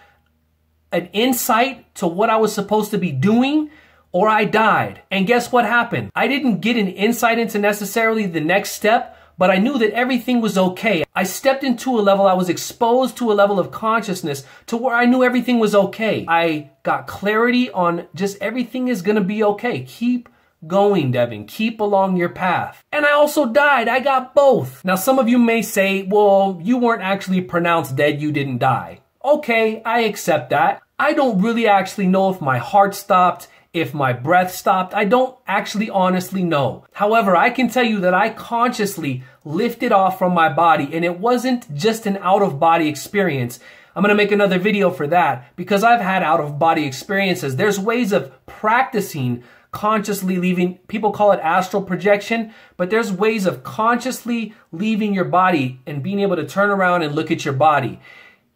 an 0.92 1.08
insight 1.12 1.94
to 1.96 2.06
what 2.06 2.30
I 2.30 2.36
was 2.36 2.54
supposed 2.54 2.90
to 2.92 2.98
be 2.98 3.10
doing 3.10 3.70
or 4.12 4.28
I 4.28 4.44
died. 4.44 5.02
And 5.10 5.26
guess 5.26 5.50
what 5.50 5.64
happened? 5.64 6.12
I 6.14 6.28
didn't 6.28 6.60
get 6.60 6.76
an 6.76 6.88
insight 6.88 7.38
into 7.38 7.58
necessarily 7.58 8.26
the 8.26 8.40
next 8.40 8.72
step, 8.72 9.18
but 9.38 9.50
I 9.50 9.56
knew 9.56 9.78
that 9.78 9.92
everything 9.92 10.40
was 10.40 10.56
okay. 10.56 11.04
I 11.14 11.24
stepped 11.24 11.64
into 11.64 11.98
a 11.98 12.02
level, 12.02 12.26
I 12.26 12.34
was 12.34 12.48
exposed 12.48 13.16
to 13.16 13.32
a 13.32 13.34
level 13.34 13.58
of 13.58 13.70
consciousness 13.70 14.44
to 14.66 14.76
where 14.76 14.94
I 14.94 15.06
knew 15.06 15.24
everything 15.24 15.58
was 15.58 15.74
okay. 15.74 16.24
I 16.28 16.70
got 16.82 17.06
clarity 17.06 17.70
on 17.70 18.06
just 18.14 18.40
everything 18.40 18.88
is 18.88 19.02
gonna 19.02 19.22
be 19.22 19.42
okay. 19.42 19.82
Keep 19.82 20.28
going, 20.66 21.10
Devon. 21.10 21.46
Keep 21.46 21.80
along 21.80 22.16
your 22.16 22.28
path. 22.28 22.84
And 22.92 23.04
I 23.04 23.12
also 23.12 23.46
died. 23.46 23.88
I 23.88 24.00
got 24.00 24.34
both. 24.34 24.84
Now, 24.84 24.94
some 24.94 25.18
of 25.18 25.28
you 25.28 25.38
may 25.38 25.62
say, 25.62 26.04
well, 26.04 26.60
you 26.62 26.78
weren't 26.78 27.02
actually 27.02 27.40
pronounced 27.40 27.96
dead, 27.96 28.20
you 28.20 28.30
didn't 28.30 28.58
die. 28.58 29.00
Okay, 29.24 29.82
I 29.84 30.00
accept 30.00 30.50
that. 30.50 30.82
I 30.98 31.14
don't 31.14 31.40
really 31.40 31.66
actually 31.66 32.06
know 32.06 32.30
if 32.30 32.40
my 32.40 32.58
heart 32.58 32.94
stopped, 32.94 33.48
if 33.72 33.94
my 33.94 34.12
breath 34.12 34.54
stopped, 34.54 34.92
I 34.92 35.04
don't 35.04 35.36
actually 35.46 35.88
honestly 35.88 36.42
know. 36.42 36.84
However, 36.92 37.34
I 37.34 37.50
can 37.50 37.68
tell 37.68 37.84
you 37.84 38.00
that 38.00 38.12
I 38.12 38.28
consciously 38.30 39.22
lifted 39.44 39.92
off 39.92 40.18
from 40.18 40.34
my 40.34 40.52
body 40.52 40.90
and 40.92 41.04
it 41.04 41.18
wasn't 41.18 41.74
just 41.74 42.06
an 42.06 42.18
out 42.18 42.42
of 42.42 42.60
body 42.60 42.88
experience. 42.88 43.58
I'm 43.96 44.02
going 44.02 44.10
to 44.10 44.22
make 44.22 44.32
another 44.32 44.58
video 44.58 44.90
for 44.90 45.06
that 45.08 45.54
because 45.56 45.84
I've 45.84 46.00
had 46.00 46.22
out 46.22 46.40
of 46.40 46.58
body 46.58 46.84
experiences. 46.84 47.56
There's 47.56 47.78
ways 47.78 48.12
of 48.12 48.32
practicing 48.46 49.42
consciously 49.70 50.36
leaving, 50.36 50.76
people 50.86 51.12
call 51.12 51.32
it 51.32 51.40
astral 51.40 51.82
projection, 51.82 52.52
but 52.76 52.90
there's 52.90 53.10
ways 53.10 53.46
of 53.46 53.62
consciously 53.64 54.54
leaving 54.70 55.14
your 55.14 55.24
body 55.24 55.80
and 55.86 56.02
being 56.02 56.20
able 56.20 56.36
to 56.36 56.46
turn 56.46 56.68
around 56.68 57.02
and 57.02 57.14
look 57.14 57.30
at 57.30 57.44
your 57.46 57.54
body. 57.54 57.98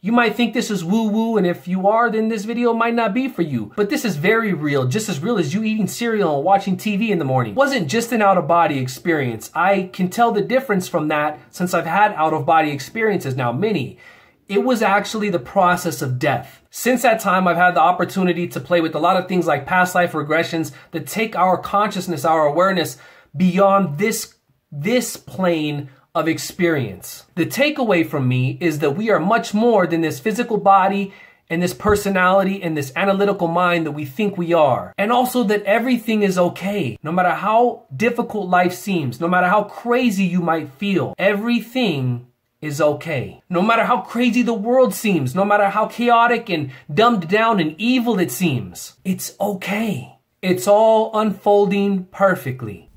You 0.06 0.12
might 0.12 0.36
think 0.36 0.54
this 0.54 0.70
is 0.70 0.84
woo 0.84 1.08
woo, 1.08 1.36
and 1.36 1.44
if 1.44 1.66
you 1.66 1.88
are, 1.88 2.08
then 2.08 2.28
this 2.28 2.44
video 2.44 2.72
might 2.72 2.94
not 2.94 3.12
be 3.12 3.26
for 3.26 3.42
you. 3.42 3.72
But 3.74 3.90
this 3.90 4.04
is 4.04 4.14
very 4.14 4.52
real, 4.52 4.86
just 4.86 5.08
as 5.08 5.18
real 5.18 5.36
as 5.36 5.52
you 5.52 5.64
eating 5.64 5.88
cereal 5.88 6.36
and 6.36 6.44
watching 6.44 6.76
TV 6.76 7.08
in 7.08 7.18
the 7.18 7.24
morning. 7.24 7.54
It 7.54 7.56
wasn't 7.56 7.88
just 7.88 8.12
an 8.12 8.22
out 8.22 8.38
of 8.38 8.46
body 8.46 8.78
experience. 8.78 9.50
I 9.52 9.90
can 9.92 10.08
tell 10.08 10.30
the 10.30 10.42
difference 10.42 10.86
from 10.86 11.08
that 11.08 11.40
since 11.50 11.74
I've 11.74 11.86
had 11.86 12.12
out 12.12 12.32
of 12.32 12.46
body 12.46 12.70
experiences 12.70 13.34
now, 13.34 13.50
many. 13.50 13.98
It 14.46 14.62
was 14.62 14.80
actually 14.80 15.28
the 15.28 15.40
process 15.40 16.00
of 16.02 16.20
death. 16.20 16.62
Since 16.70 17.02
that 17.02 17.18
time, 17.18 17.48
I've 17.48 17.56
had 17.56 17.74
the 17.74 17.80
opportunity 17.80 18.46
to 18.46 18.60
play 18.60 18.80
with 18.80 18.94
a 18.94 19.00
lot 19.00 19.16
of 19.16 19.26
things 19.26 19.48
like 19.48 19.66
past 19.66 19.96
life 19.96 20.12
regressions 20.12 20.70
that 20.92 21.08
take 21.08 21.34
our 21.34 21.58
consciousness, 21.58 22.24
our 22.24 22.46
awareness 22.46 22.96
beyond 23.36 23.98
this, 23.98 24.36
this 24.70 25.16
plane 25.16 25.90
of 26.16 26.26
experience. 26.26 27.26
The 27.34 27.44
takeaway 27.44 28.08
from 28.08 28.26
me 28.26 28.56
is 28.58 28.78
that 28.78 28.96
we 28.96 29.10
are 29.10 29.20
much 29.20 29.52
more 29.52 29.86
than 29.86 30.00
this 30.00 30.18
physical 30.18 30.56
body 30.56 31.12
and 31.50 31.62
this 31.62 31.74
personality 31.74 32.62
and 32.62 32.74
this 32.74 32.90
analytical 32.96 33.48
mind 33.48 33.84
that 33.84 33.92
we 33.92 34.06
think 34.06 34.38
we 34.38 34.54
are. 34.54 34.94
And 34.96 35.12
also 35.12 35.44
that 35.44 35.62
everything 35.64 36.22
is 36.22 36.38
okay. 36.38 36.98
No 37.02 37.12
matter 37.12 37.34
how 37.34 37.84
difficult 37.94 38.48
life 38.48 38.72
seems, 38.72 39.20
no 39.20 39.28
matter 39.28 39.46
how 39.46 39.64
crazy 39.64 40.24
you 40.24 40.40
might 40.40 40.70
feel, 40.70 41.14
everything 41.18 42.26
is 42.62 42.80
okay. 42.80 43.42
No 43.50 43.60
matter 43.60 43.84
how 43.84 44.00
crazy 44.00 44.40
the 44.40 44.54
world 44.54 44.94
seems, 44.94 45.34
no 45.34 45.44
matter 45.44 45.68
how 45.68 45.86
chaotic 45.86 46.48
and 46.48 46.72
dumbed 46.92 47.28
down 47.28 47.60
and 47.60 47.74
evil 47.78 48.18
it 48.18 48.32
seems, 48.32 48.94
it's 49.04 49.36
okay. 49.38 50.18
It's 50.40 50.66
all 50.66 51.10
unfolding 51.12 52.04
perfectly. 52.06 52.90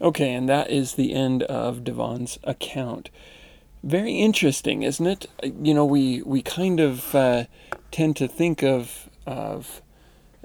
Okay, 0.00 0.34
and 0.34 0.48
that 0.48 0.70
is 0.70 0.94
the 0.94 1.14
end 1.14 1.42
of 1.44 1.82
Devon's 1.82 2.38
account. 2.44 3.08
Very 3.82 4.16
interesting, 4.16 4.82
isn't 4.82 5.06
it? 5.06 5.26
You 5.42 5.72
know, 5.72 5.84
we 5.86 6.22
we 6.22 6.42
kind 6.42 6.80
of 6.80 7.14
uh, 7.14 7.44
tend 7.90 8.16
to 8.16 8.28
think 8.28 8.62
of 8.62 9.08
of 9.26 9.80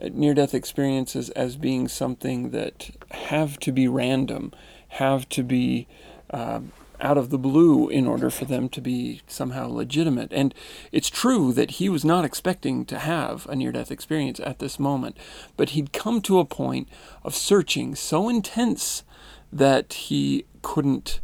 near-death 0.01 0.53
experiences 0.53 1.29
as 1.31 1.57
being 1.57 1.87
something 1.87 2.51
that 2.51 2.91
have 3.11 3.59
to 3.59 3.71
be 3.71 3.87
random, 3.87 4.51
have 4.89 5.29
to 5.29 5.43
be 5.43 5.87
uh, 6.31 6.61
out 6.99 7.17
of 7.17 7.29
the 7.29 7.37
blue 7.37 7.89
in 7.89 8.07
order 8.07 8.29
for 8.29 8.45
them 8.45 8.69
to 8.69 8.81
be 8.81 9.21
somehow 9.27 9.67
legitimate. 9.67 10.31
And 10.31 10.53
it's 10.91 11.09
true 11.09 11.51
that 11.53 11.71
he 11.71 11.89
was 11.89 12.05
not 12.05 12.25
expecting 12.25 12.85
to 12.85 12.99
have 12.99 13.47
a 13.47 13.55
near 13.55 13.71
death 13.71 13.91
experience 13.91 14.39
at 14.39 14.59
this 14.59 14.79
moment, 14.79 15.17
but 15.57 15.69
he'd 15.69 15.93
come 15.93 16.21
to 16.21 16.39
a 16.39 16.45
point 16.45 16.87
of 17.23 17.35
searching 17.35 17.95
so 17.95 18.29
intense 18.29 19.03
that 19.51 19.93
he 19.93 20.45
couldn't 20.61 21.19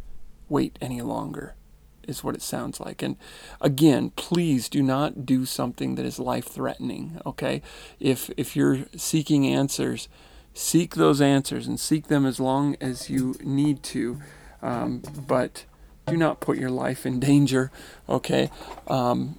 wait 0.48 0.78
any 0.80 1.02
longer 1.02 1.54
is 2.08 2.24
what 2.24 2.34
it 2.34 2.42
sounds 2.42 2.80
like. 2.80 3.02
And 3.02 3.16
again, 3.60 4.10
please 4.16 4.68
do 4.68 4.82
not 4.82 5.26
do 5.26 5.44
something 5.44 5.94
that 5.94 6.06
is 6.06 6.18
life 6.18 6.46
threatening, 6.46 7.20
okay? 7.26 7.62
If 8.00 8.30
if 8.36 8.56
you're 8.56 8.86
seeking 8.96 9.46
answers, 9.46 10.08
seek 10.54 10.94
those 10.94 11.20
answers 11.20 11.68
and 11.68 11.78
seek 11.78 12.08
them 12.08 12.24
as 12.26 12.40
long 12.40 12.76
as 12.80 13.10
you 13.10 13.36
need 13.42 13.82
to. 13.84 14.20
Um, 14.62 15.02
but 15.26 15.66
do 16.06 16.16
not 16.16 16.40
put 16.40 16.58
your 16.58 16.70
life 16.70 17.04
in 17.04 17.20
danger, 17.20 17.70
okay? 18.08 18.50
Um, 18.88 19.38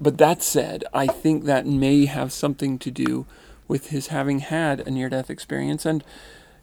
but 0.00 0.18
that 0.18 0.42
said, 0.42 0.84
I 0.92 1.06
think 1.06 1.44
that 1.44 1.66
may 1.66 2.06
have 2.06 2.32
something 2.32 2.78
to 2.80 2.90
do 2.90 3.26
with 3.68 3.88
his 3.88 4.08
having 4.08 4.40
had 4.40 4.80
a 4.80 4.90
near 4.90 5.08
death 5.08 5.30
experience 5.30 5.86
and 5.86 6.04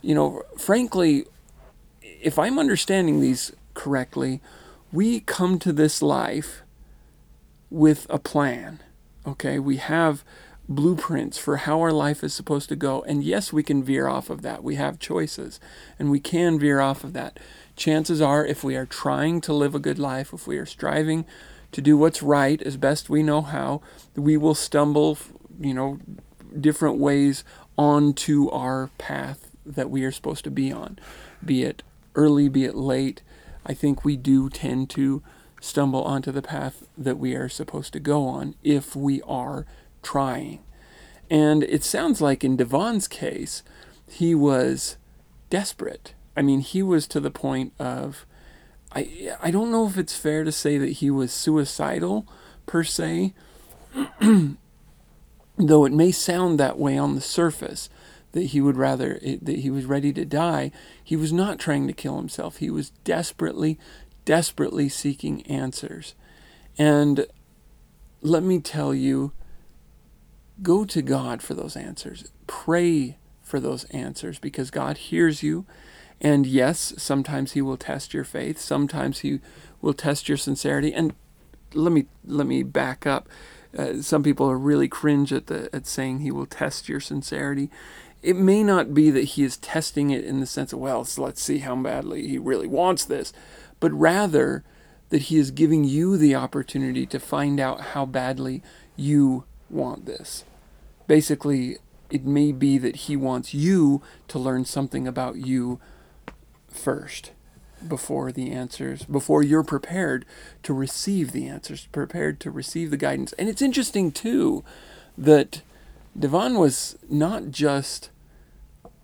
you 0.02 0.16
know, 0.16 0.44
frankly, 0.58 1.26
if 2.02 2.38
I'm 2.40 2.60
understanding 2.60 3.22
these 3.22 3.52
correctly, 3.74 4.42
we 4.92 5.22
come 5.22 5.60
to 5.60 5.72
this 5.72 6.02
life 6.02 6.62
with 7.70 8.06
a 8.10 8.20
plan. 8.20 8.80
Okay, 9.26 9.60
we 9.60 9.78
have 9.78 10.24
blueprints 10.68 11.38
for 11.38 11.58
how 11.58 11.80
our 11.82 11.92
life 11.92 12.24
is 12.24 12.34
supposed 12.34 12.70
to 12.70 12.76
go. 12.76 13.04
And 13.04 13.24
yes, 13.24 13.54
we 13.54 13.64
can 13.64 13.84
veer 13.84 14.08
off 14.08 14.30
of 14.30 14.42
that. 14.42 14.64
We 14.64 14.76
have 14.76 15.00
choices 15.00 15.60
and 16.00 16.10
we 16.10 16.20
can 16.20 16.60
veer 16.60 16.80
off 16.80 17.04
of 17.04 17.14
that. 17.14 17.40
Chances 17.76 18.22
are, 18.22 18.46
if 18.46 18.64
we 18.64 18.76
are 18.76 18.86
trying 18.86 19.42
to 19.42 19.54
live 19.54 19.76
a 19.76 19.80
good 19.80 20.00
life, 20.00 20.34
if 20.34 20.48
we 20.48 20.58
are 20.58 20.66
striving 20.66 21.26
to 21.72 21.82
do 21.82 21.98
what's 21.98 22.22
right 22.22 22.62
as 22.62 22.78
best 22.78 23.10
we 23.10 23.24
know 23.24 23.42
how, 23.42 23.82
we 24.16 24.38
will 24.38 24.56
stumble, 24.56 25.18
you 25.60 25.74
know, 25.74 26.00
different 26.60 26.98
ways 26.98 27.44
onto 27.78 28.50
our 28.50 28.90
path 28.98 29.51
that 29.66 29.90
we 29.90 30.04
are 30.04 30.12
supposed 30.12 30.44
to 30.46 30.52
be 30.52 30.72
on, 30.72 31.00
be 31.44 31.64
it 31.64 31.84
early, 32.16 32.50
be 32.50 32.66
it 32.66 32.76
late. 32.76 33.22
I 33.66 33.74
think 33.74 34.04
we 34.04 34.18
do 34.18 34.50
tend 34.50 34.90
to 34.92 35.22
stumble 35.60 36.04
onto 36.04 36.32
the 36.32 36.42
path 36.42 36.88
that 36.98 37.20
we 37.20 37.36
are 37.36 37.48
supposed 37.48 37.94
to 37.94 38.00
go 38.00 38.26
on 38.26 38.56
if 38.64 38.96
we 38.96 39.22
are 39.24 39.66
trying. 40.02 40.60
And 41.30 41.64
it 41.64 41.84
sounds 41.84 42.20
like 42.20 42.44
in 42.44 42.58
Devon's 42.58 43.08
case, 43.08 43.64
he 44.10 44.36
was 44.36 44.98
desperate. 45.50 46.14
I 46.36 46.42
mean, 46.42 46.62
he 46.62 46.82
was 46.84 47.08
to 47.08 47.20
the 47.20 47.32
point 47.32 47.74
of 47.80 48.26
I 48.94 49.34
I 49.42 49.52
don't 49.52 49.72
know 49.72 49.88
if 49.88 49.98
it's 49.98 50.16
fair 50.16 50.44
to 50.44 50.52
say 50.52 50.78
that 50.78 50.94
he 50.94 51.10
was 51.10 51.32
suicidal 51.32 52.28
per 52.66 52.84
se, 52.84 53.34
though 55.58 55.86
it 55.86 55.94
may 55.94 56.12
sound 56.12 56.60
that 56.60 56.78
way 56.78 56.98
on 56.98 57.16
the 57.16 57.22
surface 57.22 57.90
that 58.34 58.44
he 58.48 58.62
would 58.62 58.78
rather 58.78 59.20
that 59.42 59.60
he 59.60 59.70
was 59.70 59.86
ready 59.86 60.14
to 60.14 60.26
die 60.26 60.72
he 61.04 61.16
was 61.16 61.34
not 61.34 61.60
trying 61.60 61.88
to 61.88 61.94
kill 61.94 62.18
himself 62.18 62.58
he 62.58 62.70
was 62.70 62.92
desperately 63.04 63.80
desperately 64.26 64.88
seeking 64.90 65.42
answers 65.44 66.16
and 66.78 67.26
let 68.22 68.44
me 68.44 68.60
tell 68.60 68.94
you 68.94 69.32
go 70.62 70.86
to 70.86 71.02
God 71.02 71.42
for 71.42 71.54
those 71.54 71.76
answers 71.76 72.32
pray 72.48 73.18
for 73.42 73.60
those 73.60 73.84
answers 73.86 74.40
because 74.40 74.72
God 74.72 74.98
hears 74.98 75.44
you 75.44 75.66
And 76.22 76.46
yes, 76.46 76.94
sometimes 76.98 77.54
he 77.54 77.62
will 77.62 77.78
test 77.78 78.14
your 78.14 78.24
faith, 78.24 78.60
sometimes 78.60 79.20
he 79.20 79.40
will 79.82 79.94
test 79.94 80.30
your 80.30 80.38
sincerity. 80.38 80.94
And 80.94 81.14
let 81.74 81.92
me 81.92 82.06
let 82.24 82.46
me 82.46 82.64
back 82.64 83.08
up. 83.08 83.28
Uh, 83.78 84.02
some 84.02 84.22
people 84.22 84.50
are 84.50 84.58
really 84.58 84.88
cringe 84.88 85.34
at 85.34 85.48
the 85.48 85.70
at 85.74 85.88
saying 85.88 86.20
he 86.20 86.32
will 86.32 86.46
test 86.46 86.88
your 86.88 87.00
sincerity. 87.00 87.70
It 88.22 88.36
may 88.36 88.64
not 88.64 88.94
be 88.94 89.10
that 89.12 89.24
he 89.24 89.44
is 89.44 89.58
testing 89.58 90.12
it 90.12 90.24
in 90.24 90.40
the 90.40 90.46
sense 90.46 90.74
of 90.74 90.80
well, 90.80 91.06
so 91.06 91.24
let's 91.24 91.42
see 91.42 91.60
how 91.60 91.76
badly 91.76 92.28
he 92.28 92.38
really 92.38 92.68
wants 92.68 93.04
this, 93.04 93.34
but 93.80 93.92
rather 93.92 94.64
that 95.10 95.24
he 95.24 95.38
is 95.38 95.52
giving 95.52 95.84
you 95.84 96.18
the 96.18 96.36
opportunity 96.36 97.06
to 97.06 97.20
find 97.20 97.60
out 97.60 97.82
how 97.82 98.06
badly 98.06 98.62
you 98.96 99.44
want 99.70 100.06
this. 100.06 100.44
Basically, 101.08 101.78
it 102.10 102.26
may 102.26 102.52
be 102.52 102.78
that 102.78 102.96
he 102.96 103.16
wants 103.16 103.54
you 103.54 104.02
to 104.28 104.40
learn 104.40 104.66
something 104.66 105.08
about 105.08 105.38
you 105.38 105.80
first 106.68 107.32
before 107.88 108.32
the 108.32 108.52
answers, 108.52 109.04
before 109.04 109.42
you're 109.42 109.64
prepared 109.64 110.26
to 110.64 110.74
receive 110.74 111.32
the 111.32 111.48
answers, 111.48 111.88
prepared 111.92 112.40
to 112.42 112.52
receive 112.52 112.92
the 112.92 112.98
guidance. 112.98 113.34
And 113.34 113.50
it's 113.50 113.62
interesting, 113.62 114.12
too, 114.12 114.64
that 115.18 115.62
Devon 116.18 116.58
was 116.58 116.98
not 117.10 117.50
just, 117.52 118.10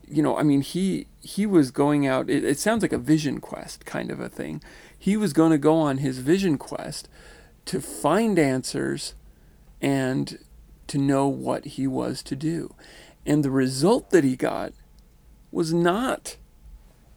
you 0.08 0.22
know, 0.22 0.38
I 0.38 0.44
mean, 0.44 0.62
he 0.62 1.08
he 1.22 1.46
was 1.46 1.72
going 1.72 2.08
out. 2.08 2.30
It, 2.30 2.44
it 2.44 2.60
sounds 2.60 2.82
like 2.82 2.94
a 2.94 2.98
vision 2.98 3.40
quest 3.40 3.86
kind 3.86 4.12
of 4.12 4.20
a 4.20 4.30
thing. 4.30 4.62
He 4.98 5.18
was 5.18 5.34
going 5.34 5.52
to 5.52 5.58
go 5.58 5.78
on 5.78 6.00
his 6.00 6.20
vision 6.20 6.58
quest 6.58 7.10
to 7.66 7.82
find 7.82 8.40
answers 8.40 9.14
and 9.82 10.40
to 10.88 10.98
know 10.98 11.28
what 11.28 11.66
he 11.66 11.86
was 11.88 12.24
to 12.24 12.36
do. 12.36 12.74
And 13.26 13.44
the 13.44 13.52
result 13.52 14.10
that 14.12 14.24
he 14.24 14.36
got 14.36 14.74
was 15.52 15.74
not 15.74 16.38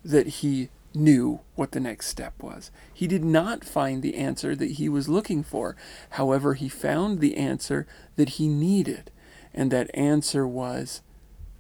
that 0.05 0.27
he 0.27 0.69
knew 0.93 1.41
what 1.55 1.73
the 1.73 1.81
next 1.81 2.09
step 2.09 2.43
was. 2.43 2.71
He 2.93 3.07
did 3.07 3.25
not 3.25 3.65
find 3.65 4.03
the 4.03 4.17
answer 4.17 4.57
that 4.57 4.73
he 4.73 4.89
was 4.89 5.09
looking 5.09 5.43
for. 5.43 5.77
However, 6.11 6.55
he 6.55 6.69
found 6.69 7.21
the 7.21 7.37
answer 7.37 7.87
that 8.17 8.31
he 8.31 8.49
needed. 8.49 9.11
And 9.53 9.71
that 9.71 9.91
answer 9.95 10.47
was 10.47 11.03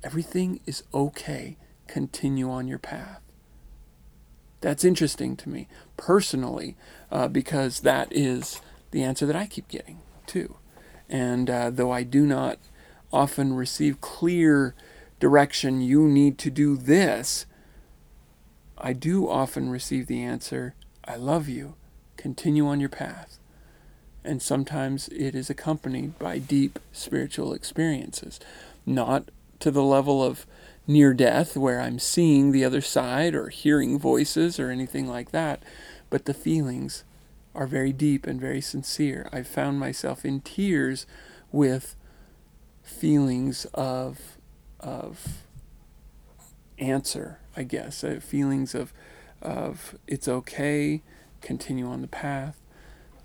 everything 0.02 0.61
is 0.66 0.82
okay. 0.94 1.56
Continue 1.87 2.50
on 2.50 2.68
your 2.68 2.78
path. 2.78 3.20
That's 4.61 4.85
interesting 4.85 5.37
to 5.37 5.49
me 5.49 5.68
personally 5.97 6.76
uh, 7.11 7.28
because 7.28 7.80
that 7.80 8.09
is 8.11 8.61
the 8.90 9.02
answer 9.02 9.26
that 9.26 9.37
I 9.37 9.47
keep 9.47 9.68
getting 9.68 10.00
too. 10.26 10.56
And 11.09 11.50
uh, 11.50 11.70
though 11.70 11.90
I 11.90 12.02
do 12.02 12.26
not 12.26 12.59
often 13.12 13.54
receive 13.54 14.00
clear 14.00 14.75
direction, 15.18 15.80
you 15.80 16.06
need 16.06 16.38
to 16.38 16.50
do 16.50 16.76
this, 16.76 17.47
I 18.78 18.92
do 18.92 19.28
often 19.28 19.68
receive 19.68 20.06
the 20.06 20.23
answer, 20.23 20.75
I 21.04 21.16
love 21.16 21.49
you, 21.49 21.75
continue 22.16 22.66
on 22.66 22.80
your 22.80 22.88
path. 22.88 23.39
And 24.24 24.42
sometimes 24.42 25.08
it 25.08 25.34
is 25.34 25.48
accompanied 25.48 26.18
by 26.18 26.38
deep 26.38 26.78
spiritual 26.92 27.52
experiences, 27.52 28.38
not 28.84 29.30
to 29.60 29.70
the 29.70 29.82
level 29.82 30.22
of 30.22 30.46
near 30.86 31.14
death 31.14 31.56
where 31.56 31.80
I'm 31.80 31.98
seeing 31.98 32.50
the 32.50 32.64
other 32.64 32.80
side 32.80 33.34
or 33.34 33.48
hearing 33.48 33.98
voices 33.98 34.58
or 34.58 34.70
anything 34.70 35.06
like 35.06 35.30
that, 35.30 35.62
but 36.10 36.24
the 36.24 36.34
feelings 36.34 37.04
are 37.54 37.66
very 37.66 37.92
deep 37.92 38.26
and 38.26 38.40
very 38.40 38.60
sincere. 38.60 39.28
I've 39.32 39.46
found 39.46 39.78
myself 39.78 40.24
in 40.24 40.40
tears 40.40 41.06
with 41.52 41.96
feelings 42.82 43.66
of 43.74 44.36
of 44.80 45.44
answer, 46.78 47.38
I 47.56 47.64
guess, 47.64 48.02
uh, 48.02 48.18
feelings 48.20 48.74
of 48.74 48.92
of 49.42 49.96
it's 50.06 50.28
okay, 50.28 51.02
continue 51.40 51.86
on 51.86 52.00
the 52.02 52.08
path, 52.08 52.58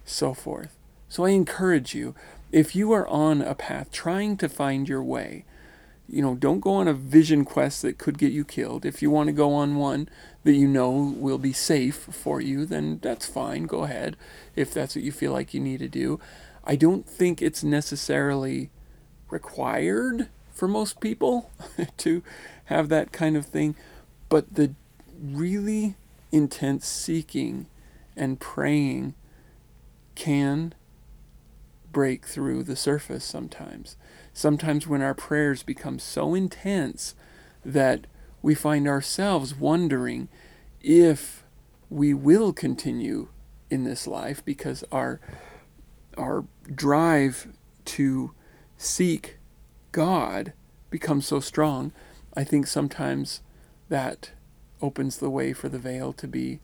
so 0.06 0.34
forth. 0.34 0.75
So 1.16 1.24
I 1.24 1.30
encourage 1.30 1.96
you, 1.96 2.14
if 2.52 2.76
you 2.76 2.92
are 2.92 3.08
on 3.08 3.42
a 3.42 3.56
path 3.56 3.90
trying 3.90 4.36
to 4.36 4.50
find 4.50 4.90
your 4.90 5.02
way, 5.02 5.46
you 6.10 6.22
know, 6.22 6.36
don't 6.36 6.60
go 6.60 6.74
on 6.74 6.90
a 6.90 6.94
vision 6.94 7.46
quest 7.46 7.84
that 7.84 7.98
could 7.98 8.18
get 8.18 8.34
you 8.34 8.44
killed. 8.44 8.86
If 8.86 9.02
you 9.02 9.10
want 9.10 9.28
to 9.28 9.32
go 9.32 9.54
on 9.54 9.78
one 9.78 10.10
that 10.44 10.56
you 10.56 10.68
know 10.68 10.92
will 10.92 11.38
be 11.38 11.54
safe 11.54 11.96
for 11.96 12.42
you, 12.42 12.66
then 12.66 13.00
that's 13.02 13.26
fine. 13.26 13.64
Go 13.64 13.86
ahead 13.86 14.18
if 14.58 14.74
that's 14.74 14.94
what 14.94 15.06
you 15.06 15.14
feel 15.14 15.32
like 15.32 15.54
you 15.54 15.62
need 15.62 15.80
to 15.80 15.88
do. 15.88 16.20
I 16.66 16.76
don't 16.76 17.08
think 17.08 17.42
it's 17.42 17.64
necessarily 17.64 18.70
required 19.30 20.28
for 20.54 20.68
most 20.68 21.00
people 21.00 21.50
to 22.00 22.24
have 22.66 22.90
that 22.90 23.14
kind 23.14 23.38
of 23.38 23.46
thing. 23.46 23.76
But 24.28 24.56
the 24.56 24.74
really 25.24 25.96
intense 26.34 26.86
seeking 26.86 27.68
and 28.18 28.38
praying 28.38 29.14
can 30.16 30.74
break 31.96 32.26
through 32.26 32.62
the 32.62 32.76
surface 32.76 33.24
sometimes. 33.24 33.96
Sometimes 34.34 34.86
when 34.86 35.02
our 35.02 35.14
prayers 35.14 35.64
become 35.64 35.98
so 35.98 36.36
intense 36.36 37.16
that 37.64 38.06
we 38.42 38.54
find 38.54 38.86
ourselves 38.86 39.56
wondering 39.56 40.28
if 40.82 41.46
we 41.90 42.14
will 42.14 42.52
continue 42.52 43.30
in 43.70 43.86
this 43.86 44.08
life 44.08 44.44
because 44.44 44.84
our 44.92 45.22
our 46.18 46.44
drive 46.70 47.48
to 47.86 48.34
seek 48.78 49.38
God 49.94 50.52
becomes 50.90 51.26
so 51.26 51.40
strong, 51.40 51.94
I 52.34 52.44
think 52.44 52.68
sometimes 52.68 53.40
that 53.88 54.32
opens 54.82 55.20
the 55.20 55.30
way 55.30 55.54
for 55.54 55.70
the 55.70 55.80
veil 55.80 56.12
to 56.12 56.28
be 56.28 56.60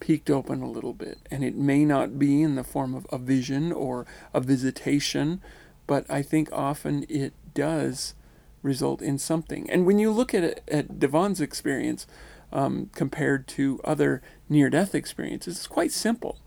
peeked 0.00 0.30
open 0.30 0.62
a 0.62 0.70
little 0.70 0.92
bit. 0.92 1.18
And 1.30 1.44
it 1.44 1.56
may 1.56 1.84
not 1.84 2.18
be 2.18 2.42
in 2.42 2.54
the 2.54 2.64
form 2.64 2.94
of 2.94 3.06
a 3.10 3.18
vision 3.18 3.72
or 3.72 4.06
a 4.32 4.40
visitation, 4.40 5.40
but 5.86 6.04
I 6.10 6.22
think 6.22 6.48
often 6.52 7.04
it 7.08 7.32
does 7.54 8.14
result 8.62 9.02
in 9.02 9.18
something. 9.18 9.70
And 9.70 9.86
when 9.86 9.98
you 9.98 10.10
look 10.10 10.34
at 10.34 10.62
at 10.68 10.98
Devon's 10.98 11.40
experience 11.40 12.06
um, 12.52 12.90
compared 12.94 13.46
to 13.48 13.80
other 13.84 14.22
near 14.48 14.70
death 14.70 14.94
experiences, 14.94 15.56
it's 15.56 15.66
quite 15.66 15.92
simple. 15.92 16.38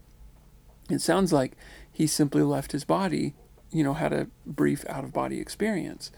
It 0.89 1.01
sounds 1.01 1.31
like 1.31 1.53
he 1.91 2.07
simply 2.07 2.41
left 2.41 2.71
his 2.71 2.83
body 2.83 3.33
you 3.71 3.83
know, 3.83 3.93
had 3.93 4.13
a 4.13 4.27
brief 4.45 4.85
out 4.89 5.03
of 5.03 5.13
body 5.13 5.39
experience. 5.39 6.11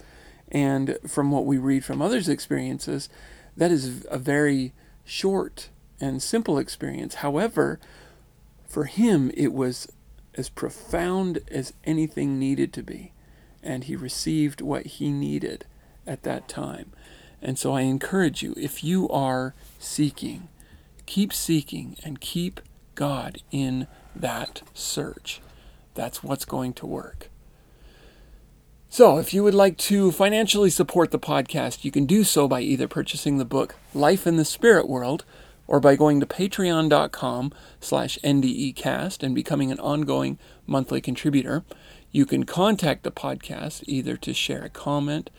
And 0.52 0.98
from 1.08 1.32
what 1.32 1.46
we 1.46 1.58
read 1.58 1.86
from 1.86 2.02
others' 2.02 2.30
experiences, 2.30 3.10
that 3.56 3.72
is 3.72 4.06
a 4.10 4.18
very 4.18 4.74
short 5.06 5.70
and 6.04 6.22
simple 6.22 6.58
experience. 6.58 7.16
However, 7.16 7.80
for 8.68 8.86
him, 8.86 9.32
it 9.36 9.54
was 9.54 9.88
as 10.36 10.50
profound 10.50 11.40
as 11.50 11.74
anything 11.86 12.38
needed 12.38 12.74
to 12.74 12.84
be. 12.84 13.14
And 13.62 13.86
he 13.86 13.96
received 13.96 14.60
what 14.60 14.86
he 14.86 15.10
needed 15.10 15.66
at 16.06 16.24
that 16.24 16.50
time. 16.50 16.92
And 17.42 17.58
so 17.58 17.74
I 17.74 17.82
encourage 17.82 18.44
you, 18.44 18.54
if 18.58 18.84
you 18.84 19.08
are 19.10 19.54
seeking, 19.80 20.50
keep 21.06 21.32
seeking 21.32 21.96
and 22.04 22.20
keep 22.20 22.60
God 22.96 23.42
in 23.52 23.88
that 24.14 24.62
search. 24.74 25.42
That's 25.94 26.22
what's 26.22 26.46
going 26.46 26.74
to 26.74 26.86
work. 26.86 27.30
So, 28.90 29.18
if 29.18 29.34
you 29.34 29.44
would 29.44 29.56
like 29.56 29.78
to 29.90 30.12
financially 30.12 30.70
support 30.70 31.10
the 31.10 31.18
podcast, 31.18 31.84
you 31.84 31.90
can 31.90 32.06
do 32.06 32.24
so 32.24 32.48
by 32.48 32.62
either 32.62 32.88
purchasing 32.88 33.40
the 33.40 33.46
book 33.46 33.76
Life 33.96 34.28
in 34.28 34.38
the 34.38 34.46
Spirit 34.46 34.88
World 34.88 35.26
or 35.68 35.80
by 35.80 35.96
going 35.96 36.20
to 36.20 36.26
patreon.com 36.26 37.54
slash 37.80 38.20
ndecast 38.24 39.24
and 39.24 39.34
becoming 39.34 39.72
an 39.72 39.80
ongoing 39.80 40.38
monthly 40.68 41.00
contributor. 41.02 41.64
You 42.12 42.26
can 42.26 42.46
contact 42.46 43.04
the 43.04 43.12
podcast 43.12 43.84
either 43.88 44.18
to 44.18 44.34
share 44.34 44.64
a 44.64 44.70
comment, 44.70 45.30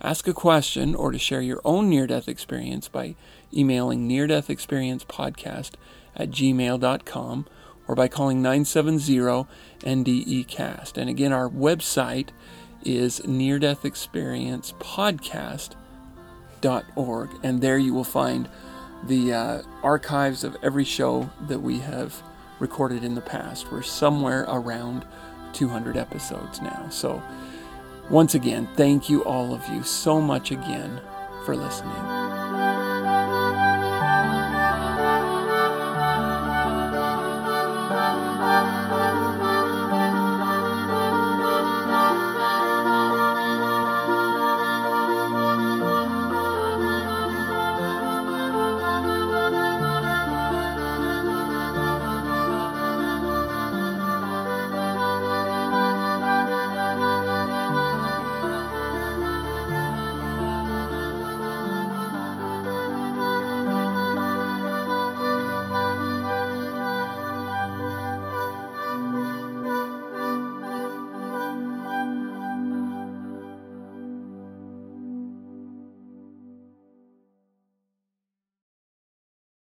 ask 0.00 0.26
a 0.26 0.32
question, 0.32 0.94
or 0.94 1.12
to 1.12 1.18
share 1.18 1.42
your 1.42 1.60
own 1.64 1.88
near-death 1.88 2.28
experience 2.28 2.88
by 2.88 3.14
emailing 3.52 4.08
near-death-experience-podcast 4.08 5.72
at 6.16 6.30
gmail.com 6.30 7.46
or 7.86 7.94
by 7.94 8.08
calling 8.08 8.42
970-NDEcast. 8.42 10.96
And 10.96 11.10
again, 11.10 11.32
our 11.32 11.48
website 11.48 12.30
is 12.84 13.24
near 13.26 13.58
death 13.58 13.84
experience 13.84 14.72
podcast.org 14.78 17.30
and 17.42 17.60
there 17.60 17.78
you 17.78 17.92
will 17.94 18.04
find 18.04 18.48
the 19.02 19.32
uh, 19.32 19.62
archives 19.82 20.44
of 20.44 20.56
every 20.62 20.84
show 20.84 21.28
that 21.48 21.60
we 21.60 21.80
have 21.80 22.22
recorded 22.58 23.04
in 23.04 23.14
the 23.14 23.20
past. 23.20 23.70
We're 23.70 23.82
somewhere 23.82 24.44
around 24.48 25.04
200 25.52 25.96
episodes 25.96 26.62
now. 26.62 26.88
So 26.90 27.22
once 28.10 28.34
again 28.34 28.68
thank 28.74 29.08
you 29.08 29.24
all 29.24 29.54
of 29.54 29.66
you 29.68 29.82
so 29.82 30.20
much 30.20 30.50
again 30.50 31.00
for 31.44 31.56
listening 31.56 32.83